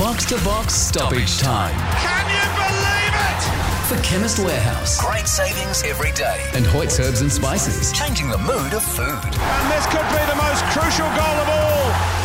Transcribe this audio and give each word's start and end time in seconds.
Box 0.00 0.24
to 0.24 0.36
box 0.36 0.72
stoppage 0.72 1.38
time. 1.40 1.74
Can 2.00 2.24
you 2.30 2.40
believe 2.56 3.12
it? 3.12 3.84
For 3.86 4.02
Chemist 4.02 4.38
Warehouse. 4.38 4.98
Great 4.98 5.28
savings 5.28 5.82
every 5.82 6.10
day. 6.12 6.42
And 6.54 6.64
Hoyt's 6.64 6.98
Herbs 6.98 7.20
and 7.20 7.30
Spices. 7.30 7.92
Changing 7.92 8.30
the 8.30 8.38
mood 8.38 8.72
of 8.72 8.82
food. 8.82 9.04
And 9.04 9.70
this 9.70 9.84
could 9.88 10.08
be 10.08 10.24
the 10.26 10.36
most 10.36 10.64
crucial 10.72 11.04
goal 11.04 11.36
of 11.42 11.48
all. 11.50 12.20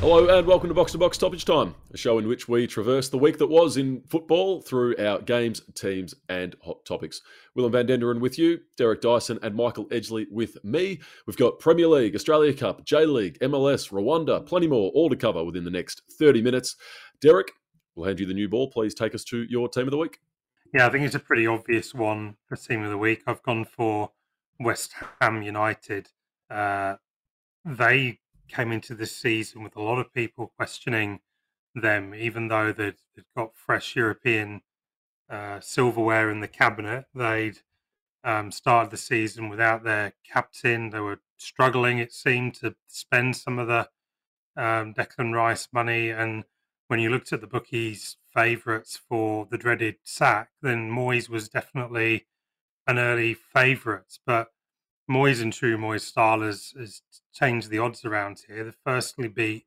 Hello 0.00 0.38
and 0.38 0.46
welcome 0.46 0.70
to 0.70 0.74
Box 0.74 0.92
to 0.92 0.98
Box 0.98 1.18
Stoppage 1.18 1.44
Time, 1.44 1.74
a 1.92 1.96
show 1.98 2.16
in 2.18 2.26
which 2.26 2.48
we 2.48 2.66
traverse 2.66 3.10
the 3.10 3.18
week 3.18 3.36
that 3.36 3.48
was 3.48 3.76
in 3.76 4.00
football 4.08 4.62
through 4.62 4.96
our 4.96 5.20
games, 5.20 5.60
teams, 5.74 6.14
and 6.30 6.56
hot 6.64 6.82
topics. 6.86 7.20
Willem 7.54 7.72
van 7.72 7.86
Denderen 7.86 8.18
with 8.18 8.38
you, 8.38 8.60
Derek 8.78 9.02
Dyson 9.02 9.38
and 9.42 9.54
Michael 9.54 9.84
Edgley 9.90 10.24
with 10.30 10.56
me. 10.64 11.00
We've 11.26 11.36
got 11.36 11.58
Premier 11.58 11.86
League, 11.86 12.14
Australia 12.14 12.54
Cup, 12.54 12.86
J 12.86 13.04
League, 13.04 13.38
MLS, 13.40 13.90
Rwanda, 13.90 14.46
plenty 14.46 14.68
more, 14.68 14.90
all 14.92 15.10
to 15.10 15.16
cover 15.16 15.44
within 15.44 15.64
the 15.64 15.70
next 15.70 16.00
30 16.18 16.40
minutes. 16.40 16.76
Derek, 17.20 17.52
we'll 17.94 18.06
hand 18.06 18.20
you 18.20 18.26
the 18.26 18.34
new 18.34 18.48
ball. 18.48 18.70
Please 18.70 18.94
take 18.94 19.14
us 19.14 19.24
to 19.24 19.42
your 19.42 19.68
team 19.68 19.86
of 19.86 19.90
the 19.90 19.98
week. 19.98 20.20
Yeah, 20.72 20.86
I 20.86 20.90
think 20.90 21.04
it's 21.04 21.14
a 21.14 21.20
pretty 21.20 21.46
obvious 21.46 21.92
one 21.92 22.36
for 22.48 22.56
team 22.56 22.82
of 22.82 22.90
the 22.90 22.98
week. 22.98 23.22
I've 23.26 23.42
gone 23.42 23.64
for 23.64 24.12
West 24.58 24.94
Ham 25.20 25.42
United. 25.42 26.08
Uh, 26.48 26.96
they 27.64 28.20
came 28.48 28.72
into 28.72 28.94
this 28.94 29.14
season 29.14 29.62
with 29.62 29.76
a 29.76 29.82
lot 29.82 29.98
of 29.98 30.12
people 30.14 30.52
questioning 30.56 31.20
them, 31.74 32.14
even 32.14 32.48
though 32.48 32.72
they'd, 32.72 32.96
they'd 33.14 33.24
got 33.36 33.54
fresh 33.54 33.96
European 33.96 34.62
uh, 35.28 35.60
silverware 35.60 36.30
in 36.30 36.40
the 36.40 36.48
cabinet. 36.48 37.04
They'd 37.14 37.58
um, 38.24 38.50
started 38.50 38.90
the 38.90 38.96
season 38.96 39.48
without 39.48 39.84
their 39.84 40.14
captain. 40.24 40.90
They 40.90 41.00
were 41.00 41.20
struggling, 41.36 41.98
it 41.98 42.12
seemed, 42.12 42.54
to 42.56 42.76
spend 42.88 43.36
some 43.36 43.58
of 43.58 43.66
the 43.66 43.88
um, 44.56 44.94
Declan 44.94 45.34
Rice 45.34 45.68
money. 45.72 46.10
And 46.10 46.44
when 46.90 46.98
you 46.98 47.08
looked 47.08 47.32
at 47.32 47.40
the 47.40 47.46
bookies' 47.46 48.16
favourites 48.34 49.00
for 49.08 49.46
the 49.48 49.56
dreaded 49.56 49.94
sack, 50.02 50.48
then 50.60 50.90
Moyes 50.90 51.28
was 51.28 51.48
definitely 51.48 52.26
an 52.84 52.98
early 52.98 53.32
favourite. 53.32 54.18
But 54.26 54.48
Moyes 55.08 55.40
and 55.40 55.52
true 55.52 55.78
Moyes 55.78 56.00
style 56.00 56.40
has, 56.40 56.74
has 56.76 57.02
changed 57.32 57.70
the 57.70 57.78
odds 57.78 58.04
around 58.04 58.42
here. 58.48 58.64
They 58.64 58.72
firstly 58.84 59.28
beat 59.28 59.66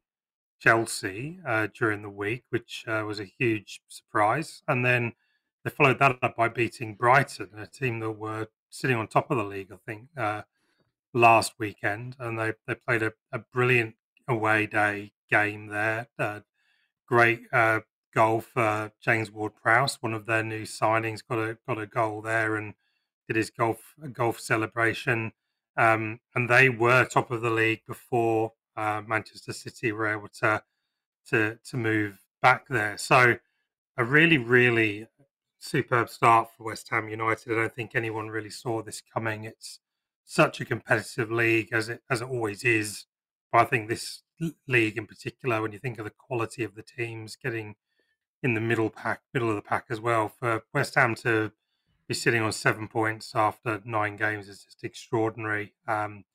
Chelsea 0.60 1.40
uh, 1.48 1.70
during 1.74 2.02
the 2.02 2.10
week, 2.10 2.44
which 2.50 2.84
uh, 2.90 3.06
was 3.08 3.22
a 3.22 3.32
huge 3.40 3.80
surprise, 3.88 4.62
and 4.68 4.86
then 4.86 5.14
they 5.64 5.72
followed 5.72 6.00
that 6.00 6.18
up 6.22 6.36
by 6.36 6.50
beating 6.50 6.94
Brighton, 6.94 7.52
a 7.58 7.68
team 7.68 8.00
that 8.00 8.12
were 8.12 8.48
sitting 8.70 8.98
on 8.98 9.08
top 9.08 9.32
of 9.32 9.38
the 9.38 9.46
league, 9.46 9.72
I 9.72 9.78
think, 9.86 10.10
uh, 10.18 10.42
last 11.14 11.54
weekend, 11.58 12.18
and 12.20 12.38
they 12.38 12.52
they 12.68 12.76
played 12.76 13.02
a, 13.02 13.14
a 13.32 13.40
brilliant 13.40 13.96
away 14.28 14.66
day 14.66 15.14
game 15.30 15.68
there. 15.68 16.08
Uh, 16.20 16.42
great 17.14 17.42
uh, 17.54 17.80
goal 18.16 18.42
for 18.42 18.92
James 19.00 19.30
Ward-Prowse, 19.30 20.00
one 20.02 20.16
of 20.16 20.26
their 20.26 20.42
new 20.42 20.64
signings, 20.64 21.20
got 21.24 21.38
a 21.38 21.56
got 21.68 21.78
a 21.78 21.86
goal 21.86 22.24
there, 22.24 22.56
and 22.56 22.74
did 23.28 23.36
his 23.36 23.52
golf 23.52 23.94
golf 24.12 24.40
celebration, 24.40 25.32
um, 25.78 26.20
and 26.34 26.50
they 26.50 26.70
were 26.70 27.06
top 27.06 27.30
of 27.30 27.42
the 27.42 27.52
league 27.52 27.84
before 27.88 28.54
uh, 28.76 29.04
Manchester 29.06 29.54
City 29.54 29.92
were 29.92 30.08
able 30.08 30.28
to 30.40 30.64
to 31.30 31.60
to 31.64 31.78
move 31.78 32.18
back 32.42 32.68
there. 32.68 32.98
So 32.98 33.36
a 33.96 34.04
really 34.04 34.40
really 34.40 35.06
superb 35.60 36.10
start 36.10 36.48
for 36.58 36.64
West 36.64 36.90
Ham 36.90 37.08
United. 37.08 37.52
I 37.52 37.62
don't 37.62 37.76
think 37.76 37.92
anyone 37.94 38.30
really 38.30 38.50
saw 38.50 38.82
this 38.82 39.04
coming. 39.14 39.44
It's 39.44 39.80
such 40.26 40.62
a 40.62 40.66
competitive 40.66 41.32
league 41.32 41.70
as 41.74 41.90
it 41.90 42.02
as 42.10 42.22
it 42.22 42.28
always 42.28 42.64
is. 42.64 43.06
But 43.52 43.62
I 43.62 43.66
think 43.66 43.88
this 43.88 44.24
league 44.68 44.98
in 44.98 45.08
particular, 45.08 45.62
when 45.62 45.72
you 45.72 45.80
think 45.80 45.98
of 46.00 46.06
the 46.06 46.12
quality 46.12 46.64
of 46.64 46.76
the 46.76 46.84
teams 46.84 47.36
getting 47.36 47.76
in 48.42 48.54
the 48.54 48.62
middle 48.62 48.90
pack, 48.90 49.22
middle 49.34 49.50
of 49.50 49.56
the 49.56 49.62
pack 49.62 49.86
as 49.90 50.00
well, 50.00 50.28
for 50.28 50.64
West 50.74 50.96
Ham 50.96 51.16
to 51.16 51.52
be 52.08 52.14
sitting 52.14 52.42
on 52.42 52.52
seven 52.52 52.88
points 52.88 53.32
after 53.34 53.82
nine 53.86 54.18
games 54.18 54.50
is 54.50 54.64
just 54.64 54.84
extraordinary. 54.84 55.74
Um, 55.88 56.26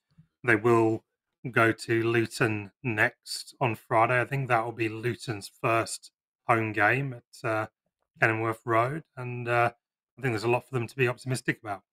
they 0.43 0.55
will 0.55 1.03
go 1.51 1.71
to 1.71 2.03
Luton 2.03 2.71
next 2.83 3.55
on 3.61 3.75
Friday. 3.75 4.19
I 4.19 4.25
think 4.25 4.47
that 4.47 4.65
will 4.65 4.71
be 4.71 4.89
Luton's 4.89 5.49
first 5.61 6.11
home 6.47 6.73
game 6.73 7.13
at 7.13 7.47
uh, 7.47 7.67
Kenilworth 8.19 8.65
Road, 8.65 9.03
and 9.15 9.47
uh, 9.47 9.71
I 10.17 10.21
think 10.21 10.33
there's 10.33 10.43
a 10.43 10.49
lot 10.49 10.67
for 10.67 10.73
them 10.73 10.87
to 10.87 10.95
be 10.95 11.07
optimistic 11.07 11.59
about. 11.61 11.83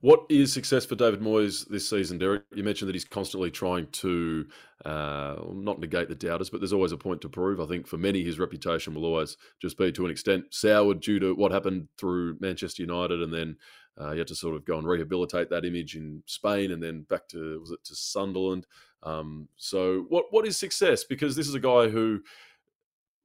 What 0.00 0.26
is 0.28 0.52
success 0.52 0.86
for 0.86 0.94
David 0.94 1.20
Moyes 1.20 1.66
this 1.68 1.90
season, 1.90 2.18
Derek? 2.18 2.44
You 2.54 2.62
mentioned 2.62 2.88
that 2.88 2.94
he's 2.94 3.04
constantly 3.04 3.50
trying 3.50 3.88
to 3.88 4.46
uh, 4.84 5.36
not 5.52 5.80
negate 5.80 6.08
the 6.08 6.14
doubters, 6.14 6.50
but 6.50 6.60
there's 6.60 6.72
always 6.72 6.92
a 6.92 6.96
point 6.96 7.20
to 7.22 7.28
prove. 7.28 7.60
I 7.60 7.66
think 7.66 7.88
for 7.88 7.98
many, 7.98 8.22
his 8.22 8.38
reputation 8.38 8.94
will 8.94 9.04
always 9.04 9.36
just 9.60 9.76
be 9.76 9.90
to 9.90 10.04
an 10.04 10.10
extent 10.12 10.46
soured 10.50 11.00
due 11.00 11.18
to 11.18 11.34
what 11.34 11.50
happened 11.50 11.88
through 11.98 12.36
Manchester 12.38 12.82
United, 12.82 13.22
and 13.22 13.34
then 13.34 13.56
uh, 13.96 14.12
he 14.12 14.18
had 14.18 14.28
to 14.28 14.36
sort 14.36 14.54
of 14.54 14.64
go 14.64 14.78
and 14.78 14.86
rehabilitate 14.86 15.50
that 15.50 15.64
image 15.64 15.96
in 15.96 16.22
Spain, 16.26 16.70
and 16.70 16.80
then 16.80 17.02
back 17.02 17.26
to 17.30 17.58
was 17.58 17.72
it 17.72 17.82
to 17.82 17.96
Sunderland. 17.96 18.68
Um, 19.02 19.48
so, 19.56 20.06
what 20.08 20.26
what 20.30 20.46
is 20.46 20.56
success? 20.56 21.02
Because 21.02 21.34
this 21.34 21.48
is 21.48 21.54
a 21.54 21.60
guy 21.60 21.88
who 21.88 22.20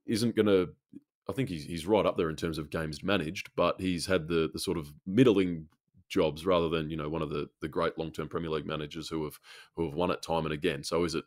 isn't 0.06 0.34
going 0.34 0.46
to. 0.46 0.70
I 1.28 1.32
think 1.34 1.50
he's 1.50 1.64
he's 1.64 1.86
right 1.86 2.04
up 2.04 2.16
there 2.16 2.30
in 2.30 2.36
terms 2.36 2.58
of 2.58 2.68
games 2.68 3.04
managed, 3.04 3.50
but 3.54 3.80
he's 3.80 4.06
had 4.06 4.26
the 4.26 4.50
the 4.52 4.58
sort 4.58 4.76
of 4.76 4.92
middling 5.06 5.68
jobs 6.08 6.46
rather 6.46 6.68
than 6.68 6.90
you 6.90 6.96
know 6.96 7.08
one 7.08 7.22
of 7.22 7.30
the 7.30 7.48
the 7.60 7.68
great 7.68 7.98
long 7.98 8.12
term 8.12 8.28
Premier 8.28 8.50
League 8.50 8.66
managers 8.66 9.08
who 9.08 9.24
have 9.24 9.38
who 9.76 9.86
have 9.86 9.94
won 9.94 10.10
it 10.10 10.22
time 10.22 10.44
and 10.44 10.52
again. 10.52 10.82
So 10.84 11.04
is 11.04 11.14
it 11.14 11.24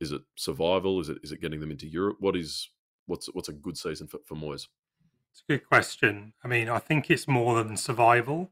is 0.00 0.12
it 0.12 0.22
survival? 0.36 1.00
Is 1.00 1.08
it 1.08 1.18
is 1.22 1.32
it 1.32 1.40
getting 1.40 1.60
them 1.60 1.70
into 1.70 1.86
Europe? 1.86 2.16
What 2.20 2.36
is 2.36 2.70
what's 3.06 3.26
what's 3.32 3.48
a 3.48 3.52
good 3.52 3.76
season 3.76 4.06
for, 4.06 4.20
for 4.24 4.34
Moyes? 4.34 4.68
It's 5.32 5.42
a 5.48 5.52
good 5.52 5.66
question. 5.66 6.32
I 6.42 6.48
mean, 6.48 6.68
I 6.68 6.78
think 6.78 7.10
it's 7.10 7.28
more 7.28 7.62
than 7.62 7.76
survival. 7.76 8.50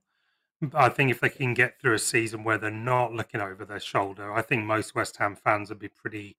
I 0.74 0.88
think 0.88 1.10
if 1.10 1.20
they 1.20 1.28
can 1.28 1.54
get 1.54 1.80
through 1.80 1.94
a 1.94 2.00
season 2.00 2.42
where 2.42 2.58
they're 2.58 2.70
not 2.70 3.12
looking 3.12 3.40
over 3.40 3.64
their 3.64 3.80
shoulder, 3.80 4.32
I 4.32 4.42
think 4.42 4.64
most 4.64 4.94
West 4.94 5.16
Ham 5.18 5.36
fans 5.36 5.68
would 5.68 5.78
be 5.78 5.88
pretty 5.88 6.36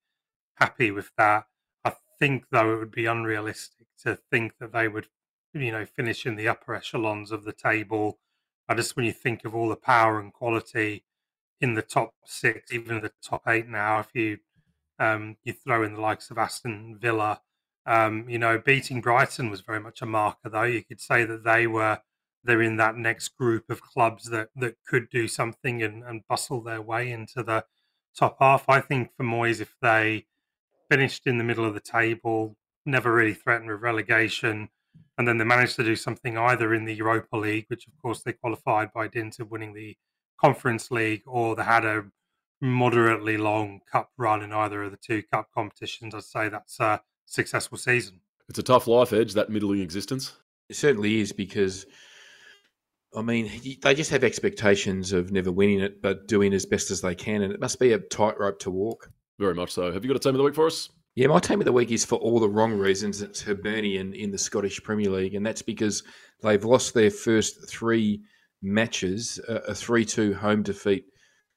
happy 0.55 0.91
with 0.91 1.11
that. 1.17 1.47
I 1.85 1.93
think, 2.19 2.45
though, 2.51 2.73
it 2.73 2.79
would 2.79 2.91
be 2.91 3.05
unrealistic 3.05 3.87
to 4.03 4.15
think 4.15 4.57
that 4.59 4.73
they 4.73 4.87
would, 4.89 5.07
you 5.53 5.71
know, 5.71 5.85
finish 5.85 6.25
in 6.25 6.35
the 6.35 6.49
upper 6.49 6.75
echelons 6.75 7.31
of 7.31 7.45
the 7.45 7.53
table 7.53 8.19
I 8.69 8.75
just 8.75 8.95
when 8.95 9.05
you 9.05 9.11
think 9.11 9.43
of 9.43 9.55
all 9.55 9.67
the 9.67 9.75
power 9.75 10.19
and 10.19 10.31
quality 10.31 11.03
in 11.59 11.73
the 11.73 11.81
top 11.81 12.13
six, 12.23 12.71
even 12.71 13.01
the 13.01 13.11
top 13.21 13.41
eight 13.47 13.67
now, 13.67 13.99
if 13.99 14.09
you 14.13 14.37
um, 14.99 15.37
you 15.43 15.53
throw 15.53 15.83
in 15.83 15.95
the 15.95 16.01
likes 16.01 16.29
of 16.29 16.37
Aston 16.37 16.97
Villa, 17.01 17.41
um, 17.85 18.29
you 18.29 18.37
know, 18.37 18.59
beating 18.59 19.01
Brighton 19.01 19.49
was 19.49 19.61
very 19.61 19.79
much 19.79 20.01
a 20.01 20.05
marker, 20.05 20.49
though. 20.49 20.63
You 20.63 20.83
could 20.83 21.01
say 21.01 21.25
that 21.25 21.43
they 21.43 21.65
were 21.65 21.99
they're 22.43 22.61
in 22.61 22.77
that 22.77 22.95
next 22.95 23.29
group 23.29 23.69
of 23.69 23.81
clubs 23.81 24.25
that 24.25 24.49
that 24.55 24.75
could 24.87 25.09
do 25.09 25.27
something 25.27 25.81
and, 25.81 26.03
and 26.03 26.27
bustle 26.29 26.61
their 26.61 26.81
way 26.81 27.11
into 27.11 27.41
the 27.41 27.65
top 28.15 28.37
half. 28.39 28.65
I 28.69 28.81
think 28.81 29.09
for 29.17 29.23
Moyes, 29.23 29.59
if 29.59 29.75
they 29.81 30.27
finished 30.91 31.25
in 31.25 31.39
the 31.39 31.43
middle 31.43 31.65
of 31.65 31.73
the 31.73 31.79
table, 31.79 32.55
never 32.85 33.11
really 33.13 33.33
threatened 33.33 33.69
with 33.69 33.81
relegation, 33.81 34.69
and 35.17 35.27
then 35.27 35.37
they 35.37 35.45
managed 35.45 35.75
to 35.75 35.83
do 35.83 35.95
something 35.95 36.37
either 36.37 36.73
in 36.73 36.85
the 36.85 36.93
Europa 36.93 37.37
League, 37.37 37.65
which 37.67 37.87
of 37.87 37.93
course 38.01 38.23
they 38.23 38.33
qualified 38.33 38.93
by 38.93 39.07
dint 39.07 39.39
of 39.39 39.51
winning 39.51 39.73
the 39.73 39.97
Conference 40.39 40.89
League, 40.91 41.23
or 41.25 41.55
they 41.55 41.63
had 41.63 41.85
a 41.85 42.05
moderately 42.61 43.37
long 43.37 43.79
cup 43.91 44.09
run 44.17 44.41
in 44.41 44.53
either 44.53 44.83
of 44.83 44.91
the 44.91 44.97
two 44.97 45.23
cup 45.23 45.49
competitions. 45.53 46.15
I'd 46.15 46.23
say 46.23 46.49
that's 46.49 46.79
a 46.79 47.01
successful 47.25 47.77
season. 47.77 48.21
It's 48.47 48.59
a 48.59 48.63
tough 48.63 48.87
life 48.87 49.13
edge, 49.13 49.33
that 49.33 49.49
middling 49.49 49.81
existence. 49.81 50.35
It 50.69 50.75
certainly 50.75 51.19
is 51.19 51.31
because, 51.31 51.85
I 53.15 53.21
mean, 53.21 53.49
they 53.81 53.93
just 53.93 54.11
have 54.11 54.23
expectations 54.23 55.13
of 55.13 55.31
never 55.31 55.51
winning 55.51 55.81
it, 55.81 56.01
but 56.01 56.27
doing 56.27 56.53
as 56.53 56.65
best 56.65 56.91
as 56.91 57.01
they 57.01 57.15
can. 57.15 57.41
And 57.41 57.53
it 57.53 57.59
must 57.59 57.79
be 57.79 57.93
a 57.93 57.99
tightrope 57.99 58.59
to 58.59 58.71
walk. 58.71 59.11
Very 59.37 59.53
much 59.53 59.71
so. 59.71 59.91
Have 59.91 60.03
you 60.03 60.09
got 60.09 60.17
a 60.17 60.19
team 60.19 60.35
of 60.35 60.39
the 60.39 60.43
week 60.43 60.55
for 60.55 60.67
us? 60.67 60.89
Yeah, 61.15 61.27
my 61.27 61.39
team 61.39 61.59
of 61.59 61.65
the 61.65 61.71
week 61.71 61.91
is 61.91 62.05
for 62.05 62.15
all 62.19 62.39
the 62.39 62.47
wrong 62.47 62.73
reasons. 62.73 63.21
It's 63.21 63.41
Hibernian 63.41 64.13
in 64.13 64.31
the 64.31 64.37
Scottish 64.37 64.81
Premier 64.83 65.09
League, 65.09 65.35
and 65.35 65.45
that's 65.45 65.61
because 65.61 66.03
they've 66.41 66.63
lost 66.63 66.93
their 66.93 67.11
first 67.11 67.67
three 67.67 68.21
matches, 68.61 69.39
a 69.47 69.73
3 69.73 70.05
2 70.05 70.33
home 70.35 70.63
defeat 70.63 71.05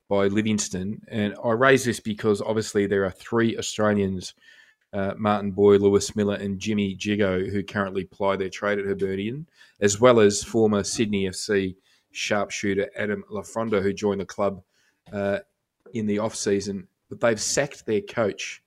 by 0.08 0.26
Livingston. 0.26 1.02
And 1.08 1.34
I 1.44 1.50
raise 1.50 1.84
this 1.84 2.00
because 2.00 2.40
obviously 2.40 2.86
there 2.86 3.04
are 3.04 3.10
three 3.10 3.56
Australians, 3.58 4.34
uh, 4.92 5.12
Martin 5.16 5.52
Boyle, 5.52 5.80
Lewis 5.80 6.16
Miller, 6.16 6.36
and 6.36 6.58
Jimmy 6.58 6.96
Jeggo, 6.96 7.50
who 7.50 7.62
currently 7.62 8.04
ply 8.04 8.36
their 8.36 8.50
trade 8.50 8.78
at 8.78 8.86
Hibernian, 8.86 9.46
as 9.80 10.00
well 10.00 10.20
as 10.20 10.42
former 10.42 10.82
Sydney 10.82 11.24
FC 11.24 11.76
sharpshooter 12.10 12.90
Adam 12.96 13.24
Le 13.30 13.42
Fondre, 13.42 13.82
who 13.82 13.92
joined 13.92 14.20
the 14.20 14.26
club 14.26 14.62
uh, 15.12 15.38
in 15.92 16.06
the 16.06 16.18
off 16.18 16.34
season. 16.34 16.88
But 17.08 17.20
they've 17.20 17.40
sacked 17.40 17.84
their 17.86 18.00
coach 18.00 18.62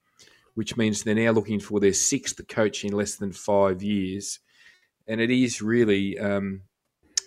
which 0.55 0.75
means 0.75 1.03
they're 1.03 1.15
now 1.15 1.31
looking 1.31 1.59
for 1.59 1.79
their 1.79 1.93
sixth 1.93 2.45
coach 2.47 2.83
in 2.83 2.91
less 2.93 3.15
than 3.15 3.31
five 3.31 3.81
years. 3.81 4.39
And 5.07 5.21
it 5.21 5.29
is 5.29 5.61
really 5.61 6.17
um, 6.17 6.61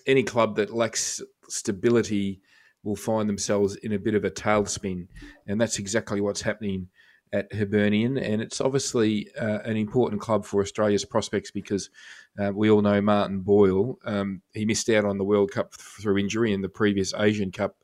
any 0.06 0.24
club 0.24 0.56
that 0.56 0.74
lacks 0.74 1.22
stability 1.48 2.40
will 2.82 2.96
find 2.96 3.28
themselves 3.28 3.76
in 3.76 3.92
a 3.92 3.98
bit 3.98 4.14
of 4.14 4.24
a 4.24 4.30
tailspin. 4.30 5.06
And 5.46 5.60
that's 5.60 5.78
exactly 5.78 6.20
what's 6.20 6.42
happening 6.42 6.88
at 7.32 7.52
Hibernian, 7.52 8.16
and 8.16 8.40
it's 8.40 8.60
obviously 8.60 9.28
uh, 9.38 9.58
an 9.64 9.76
important 9.76 10.20
club 10.20 10.44
for 10.44 10.62
Australia's 10.62 11.04
prospects 11.04 11.50
because 11.50 11.90
uh, 12.38 12.52
we 12.54 12.70
all 12.70 12.82
know 12.82 13.00
Martin 13.00 13.40
Boyle. 13.40 13.98
Um, 14.04 14.42
he 14.54 14.64
missed 14.64 14.88
out 14.88 15.04
on 15.04 15.18
the 15.18 15.24
World 15.24 15.50
Cup 15.50 15.74
through 15.74 16.18
injury 16.18 16.52
in 16.52 16.62
the 16.62 16.68
previous 16.68 17.12
Asian 17.14 17.52
Cup, 17.52 17.76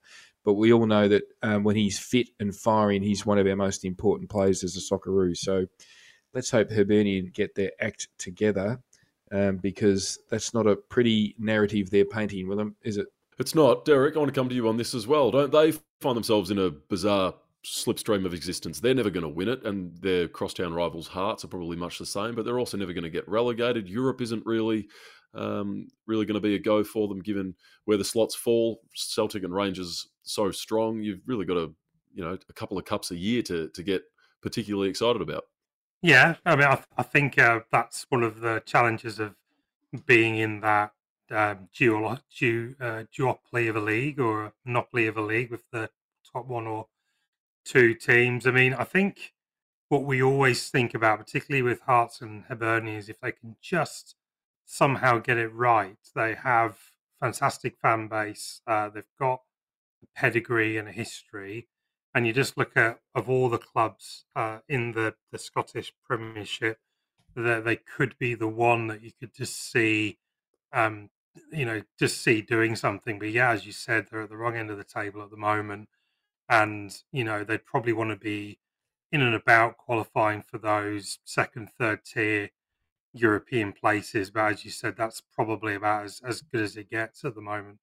but 0.45 0.55
we 0.55 0.73
all 0.73 0.87
know 0.87 1.09
that 1.09 1.23
um, 1.43 1.65
when 1.65 1.77
he's 1.77 1.99
fit 1.99 2.29
and 2.39 2.55
firing, 2.55 3.03
he's 3.03 3.25
one 3.25 3.39
of 3.39 3.47
our 3.47 3.57
most 3.57 3.85
important 3.85 4.31
players 4.31 4.63
as 4.63 4.77
a 4.77 4.81
Socceroo. 4.81 5.37
So 5.37 5.67
let's 6.35 6.51
hope 6.51 6.71
Hibernian 6.71 7.31
get 7.33 7.55
their 7.55 7.71
act 7.81 8.09
together 8.19 8.81
um, 9.33 9.57
because 9.57 10.19
that's 10.31 10.53
not 10.53 10.67
a 10.67 10.77
pretty 10.77 11.35
narrative 11.39 11.91
they're 11.91 12.05
painting, 12.05 12.49
Willem, 12.49 12.77
is 12.83 12.97
it? 12.97 13.07
It's 13.39 13.55
not. 13.55 13.85
Derek, 13.85 14.15
I 14.15 14.19
want 14.21 14.33
to 14.33 14.39
come 14.39 14.49
to 14.49 14.55
you 14.55 14.69
on 14.69 14.77
this 14.77 14.95
as 14.95 15.07
well. 15.07 15.31
Don't 15.31 15.51
they 15.51 15.73
find 16.01 16.17
themselves 16.17 16.51
in 16.51 16.59
a 16.59 16.71
bizarre 16.71 17.35
slipstream 17.65 18.27
of 18.27 18.35
existence. 18.35 18.79
They're 18.79 18.95
never 18.95 19.11
going 19.11 19.23
to 19.23 19.29
win 19.29 19.49
it, 19.49 19.65
and 19.65 19.97
their 19.97 20.29
crosstown 20.29 20.73
rivals' 20.73 21.09
hearts 21.09 21.45
are 21.45 21.49
probably 21.49 21.77
much 21.77 21.99
the 21.99 22.07
same. 22.07 22.35
But 22.35 22.45
they're 22.45 22.59
also 22.59 22.77
never 22.77 22.93
going 22.93 23.05
to 23.05 23.11
get 23.11 23.29
relegated. 23.29 23.89
Europe 23.89 24.21
isn't 24.21 24.47
really, 24.47 24.89
um, 25.35 25.89
really 26.07 26.27
going 26.27 26.35
to 26.35 26.41
be 26.41 26.55
a 26.55 26.59
go 26.59 26.85
for 26.85 27.09
them, 27.09 27.21
given 27.21 27.55
where 27.85 27.97
the 27.97 28.05
slots 28.05 28.35
fall. 28.35 28.81
Celtic 28.95 29.45
and 29.45 29.55
Rangers 29.55 30.09
so 30.23 30.51
strong. 30.51 31.03
You've 31.03 31.21
really 31.27 31.45
got 31.45 31.57
a, 31.57 31.71
you 32.15 32.25
know, 32.25 32.39
a 32.49 32.53
couple 32.53 32.79
of 32.79 32.85
cups 32.85 33.11
a 33.11 33.17
year 33.17 33.43
to 33.43 33.69
to 33.69 33.83
get 33.83 34.03
particularly 34.43 34.89
excited 34.89 35.23
about. 35.23 35.45
Yeah, 36.03 36.35
I 36.45 36.55
mean, 36.55 36.67
I, 36.67 36.83
I 36.99 37.03
think 37.03 37.39
uh, 37.39 37.61
that's 37.73 38.07
one 38.11 38.23
of 38.23 38.41
the 38.41 38.63
challenges 38.67 39.19
of 39.19 39.35
being 40.07 40.37
in 40.37 40.61
that 40.61 40.93
um, 41.31 41.69
dual, 41.73 42.19
du, 42.39 42.75
uh, 42.81 43.05
duopoly 43.17 43.71
of 43.71 43.77
a 43.77 43.81
league 43.81 44.21
or 44.21 44.45
a 44.45 44.53
monopoly 44.65 45.07
of 45.07 45.17
a 45.17 45.23
league 45.23 45.51
with 45.51 45.65
the 45.73 45.89
top 46.31 46.47
one 46.47 46.67
or 46.67 46.89
two 47.65 47.95
teams. 47.95 48.47
I 48.47 48.51
mean, 48.51 48.75
I 48.75 48.85
think 48.85 49.33
what 49.89 50.05
we 50.05 50.23
always 50.23 50.69
think 50.69 50.95
about, 50.95 51.19
particularly 51.19 51.63
with 51.63 51.81
Hearts 51.81 52.21
and 52.21 52.45
Hibernian, 52.45 52.99
is 52.99 53.09
if 53.09 53.21
they 53.21 53.33
can 53.33 53.57
just 53.63 54.17
somehow 54.65 55.19
get 55.19 55.39
it 55.39 55.53
right. 55.53 55.97
They 56.15 56.35
have 56.35 56.79
fantastic 57.21 57.77
fan 57.81 58.09
base. 58.09 58.61
Uh, 58.67 58.89
they've 58.89 59.05
got 59.19 59.43
a 60.03 60.07
pedigree 60.19 60.77
and 60.77 60.89
a 60.89 60.93
history. 60.93 61.69
And 62.15 62.27
you 62.27 62.33
just 62.33 62.57
look 62.57 62.77
at 62.77 63.01
of 63.15 63.29
all 63.29 63.49
the 63.49 63.59
clubs 63.59 64.25
uh, 64.37 64.59
in 64.69 64.93
the, 64.93 65.15
the 65.33 65.39
Scottish 65.39 65.93
Premiership, 66.07 66.79
that 67.35 67.65
they 67.65 67.77
could 67.77 68.17
be 68.19 68.35
the 68.35 68.49
one 68.49 68.87
that 68.87 69.03
you 69.03 69.11
could 69.19 69.35
just 69.35 69.73
see, 69.73 70.19
um, 70.73 71.11
you 71.53 71.65
know, 71.65 71.83
just 71.99 72.23
see 72.23 72.41
doing 72.41 72.77
something. 72.77 73.19
But 73.19 73.31
yeah, 73.31 73.51
as 73.51 73.67
you 73.67 73.73
said, 73.73 74.07
they're 74.11 74.23
at 74.23 74.29
the 74.29 74.37
wrong 74.37 74.57
end 74.57 74.71
of 74.71 74.77
the 74.77 74.85
table 74.85 75.23
at 75.23 75.31
the 75.31 75.37
moment 75.37 75.89
and 76.49 77.03
you 77.13 77.25
know 77.25 77.45
they'd 77.45 77.65
probably 77.65 77.93
want 77.93 78.11
to 78.11 78.17
be 78.17 78.59
in 79.13 79.23
and 79.23 79.35
about 79.35 79.77
qualifying 79.77 80.43
for 80.43 80.59
those 80.59 81.19
second, 81.25 81.71
third 81.79 82.05
tier 82.05 82.51
European 83.15 83.73
places. 83.73 84.31
But 84.31 84.53
as 84.53 84.65
you 84.65 84.71
said, 84.71 84.97
that's 84.97 85.23
probably 85.35 85.75
about 85.75 86.05
as, 86.05 86.21
as 86.27 86.43
good 86.43 86.61
as 86.61 86.77
it 86.77 86.91
gets 86.91 87.25
at 87.25 87.35
the 87.35 87.41
moment. 87.41 87.79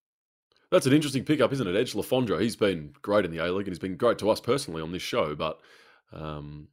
That's 0.69 0.85
an 0.85 0.93
interesting 0.93 1.25
pickup, 1.25 1.51
isn't 1.51 1.67
it? 1.67 1.75
Edge 1.75 1.95
Le 1.95 2.03
Fondre, 2.03 2.39
he's 2.39 2.55
been 2.55 2.93
great 3.01 3.25
in 3.25 3.31
the 3.31 3.39
A 3.39 3.51
League 3.51 3.67
and 3.67 3.73
he's 3.73 3.79
been 3.79 3.97
great 3.97 4.19
to 4.19 4.29
us 4.29 4.39
personally 4.39 4.81
on 4.81 4.91
this 4.91 5.01
show, 5.01 5.35
but 5.35 5.59
um, 6.13 6.67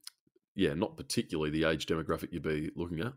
yeah, 0.55 0.75
not 0.75 0.97
particularly 0.97 1.51
the 1.51 1.65
age 1.65 1.87
demographic 1.87 2.33
you'd 2.33 2.43
be 2.43 2.71
looking 2.77 3.01
at. 3.01 3.13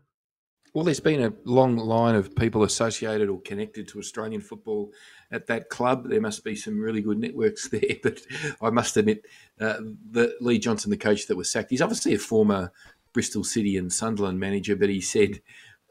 Well, 0.74 0.84
there's 0.84 1.00
been 1.00 1.22
a 1.22 1.34
long 1.44 1.76
line 1.76 2.14
of 2.14 2.34
people 2.34 2.62
associated 2.62 3.28
or 3.28 3.42
connected 3.42 3.88
to 3.88 3.98
Australian 3.98 4.40
football 4.40 4.90
at 5.30 5.46
that 5.48 5.68
club. 5.68 6.08
There 6.08 6.20
must 6.20 6.44
be 6.44 6.56
some 6.56 6.80
really 6.80 7.02
good 7.02 7.18
networks 7.18 7.68
there. 7.70 7.96
But 8.02 8.20
I 8.60 8.70
must 8.70 8.96
admit, 8.96 9.26
uh, 9.60 9.78
the 10.10 10.34
Lee 10.40 10.58
Johnson, 10.58 10.90
the 10.90 10.96
coach 10.96 11.26
that 11.26 11.36
was 11.36 11.52
sacked, 11.52 11.70
he's 11.70 11.82
obviously 11.82 12.14
a 12.14 12.18
former 12.18 12.72
Bristol 13.12 13.44
City 13.44 13.76
and 13.76 13.92
Sunderland 13.92 14.40
manager. 14.40 14.76
But 14.76 14.88
he 14.88 15.00
said, 15.00 15.40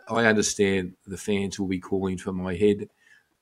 "I 0.07 0.25
understand 0.25 0.95
the 1.05 1.17
fans 1.17 1.59
will 1.59 1.67
be 1.67 1.79
calling 1.79 2.17
for 2.17 2.33
my 2.33 2.55
head. 2.55 2.89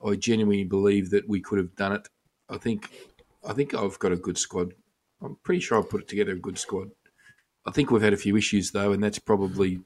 I 0.04 0.16
genuinely 0.16 0.64
believe 0.64 1.10
that 1.10 1.28
we 1.28 1.40
could 1.40 1.58
have 1.58 1.76
done 1.76 1.92
it. 1.92 2.08
I 2.48 2.56
think, 2.56 2.90
I 3.46 3.52
think 3.52 3.74
I've 3.74 3.98
got 3.98 4.12
a 4.12 4.16
good 4.16 4.38
squad. 4.38 4.74
I'm 5.22 5.36
pretty 5.42 5.60
sure 5.60 5.78
I've 5.78 5.90
put 5.90 6.08
together 6.08 6.32
a 6.32 6.38
good 6.38 6.58
squad." 6.58 6.90
I 7.66 7.70
think 7.70 7.90
we've 7.90 8.02
had 8.02 8.14
a 8.14 8.18
few 8.18 8.36
issues 8.36 8.70
though, 8.70 8.92
and 8.92 9.02
that's 9.02 9.18
probably 9.18 9.80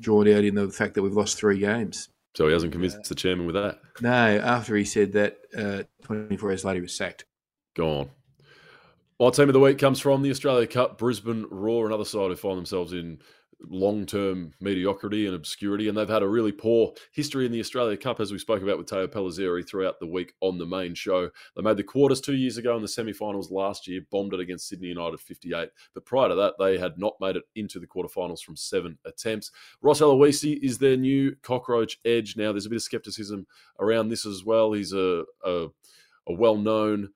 drawn 0.00 0.28
out 0.28 0.44
in 0.44 0.54
the 0.56 0.68
fact 0.68 0.94
that 0.94 1.02
we've 1.02 1.12
lost 1.14 1.38
three 1.38 1.60
games. 1.60 2.08
So 2.34 2.46
he 2.46 2.52
hasn't 2.52 2.72
convinced 2.72 3.08
the 3.08 3.14
chairman 3.14 3.46
with 3.46 3.54
that. 3.56 3.80
No, 4.00 4.10
after 4.10 4.76
he 4.76 4.84
said 4.84 5.12
that, 5.12 5.38
uh, 5.56 5.82
24 6.04 6.50
hours 6.50 6.64
later 6.64 6.76
he 6.76 6.82
was 6.82 6.96
sacked. 6.96 7.24
Go 7.74 8.00
on. 8.00 8.10
Our 9.20 9.30
team 9.30 9.48
of 9.48 9.52
the 9.52 9.60
week 9.60 9.78
comes 9.78 10.00
from 10.00 10.22
the 10.22 10.30
Australia 10.30 10.66
Cup, 10.66 10.96
Brisbane 10.96 11.46
Roar, 11.50 11.86
another 11.86 12.04
side 12.04 12.30
who 12.30 12.36
find 12.36 12.56
themselves 12.56 12.92
in 12.92 13.20
long 13.68 14.06
term 14.06 14.52
mediocrity 14.60 15.26
and 15.26 15.34
obscurity. 15.34 15.88
And 15.88 15.96
they've 15.96 16.08
had 16.08 16.22
a 16.22 16.28
really 16.28 16.52
poor 16.52 16.92
history 17.12 17.46
in 17.46 17.52
the 17.52 17.60
Australia 17.60 17.96
Cup, 17.96 18.20
as 18.20 18.32
we 18.32 18.38
spoke 18.38 18.62
about 18.62 18.78
with 18.78 18.86
Teo 18.86 19.06
Pellizzeri 19.06 19.68
throughout 19.68 20.00
the 20.00 20.06
week 20.06 20.32
on 20.40 20.58
the 20.58 20.66
main 20.66 20.94
show. 20.94 21.30
They 21.56 21.62
made 21.62 21.76
the 21.76 21.84
quarters 21.84 22.20
two 22.20 22.34
years 22.34 22.56
ago 22.56 22.76
in 22.76 22.82
the 22.82 22.88
semi 22.88 23.12
finals 23.12 23.50
last 23.50 23.86
year, 23.86 24.00
bombed 24.10 24.34
it 24.34 24.40
against 24.40 24.68
Sydney 24.68 24.88
United 24.88 25.20
58. 25.20 25.68
But 25.94 26.06
prior 26.06 26.28
to 26.28 26.34
that, 26.36 26.54
they 26.58 26.78
had 26.78 26.98
not 26.98 27.14
made 27.20 27.36
it 27.36 27.44
into 27.54 27.78
the 27.78 27.86
quarterfinals 27.86 28.42
from 28.42 28.56
seven 28.56 28.98
attempts. 29.04 29.50
Ross 29.82 30.00
Aloisi 30.00 30.58
is 30.62 30.78
their 30.78 30.96
new 30.96 31.36
cockroach 31.42 31.98
edge. 32.04 32.36
Now, 32.36 32.52
there's 32.52 32.66
a 32.66 32.70
bit 32.70 32.76
of 32.76 32.82
skepticism 32.82 33.46
around 33.78 34.08
this 34.08 34.26
as 34.26 34.44
well. 34.44 34.72
He's 34.72 34.92
a, 34.92 35.24
a, 35.44 35.66
a 36.26 36.32
well 36.32 36.56
known 36.56 37.10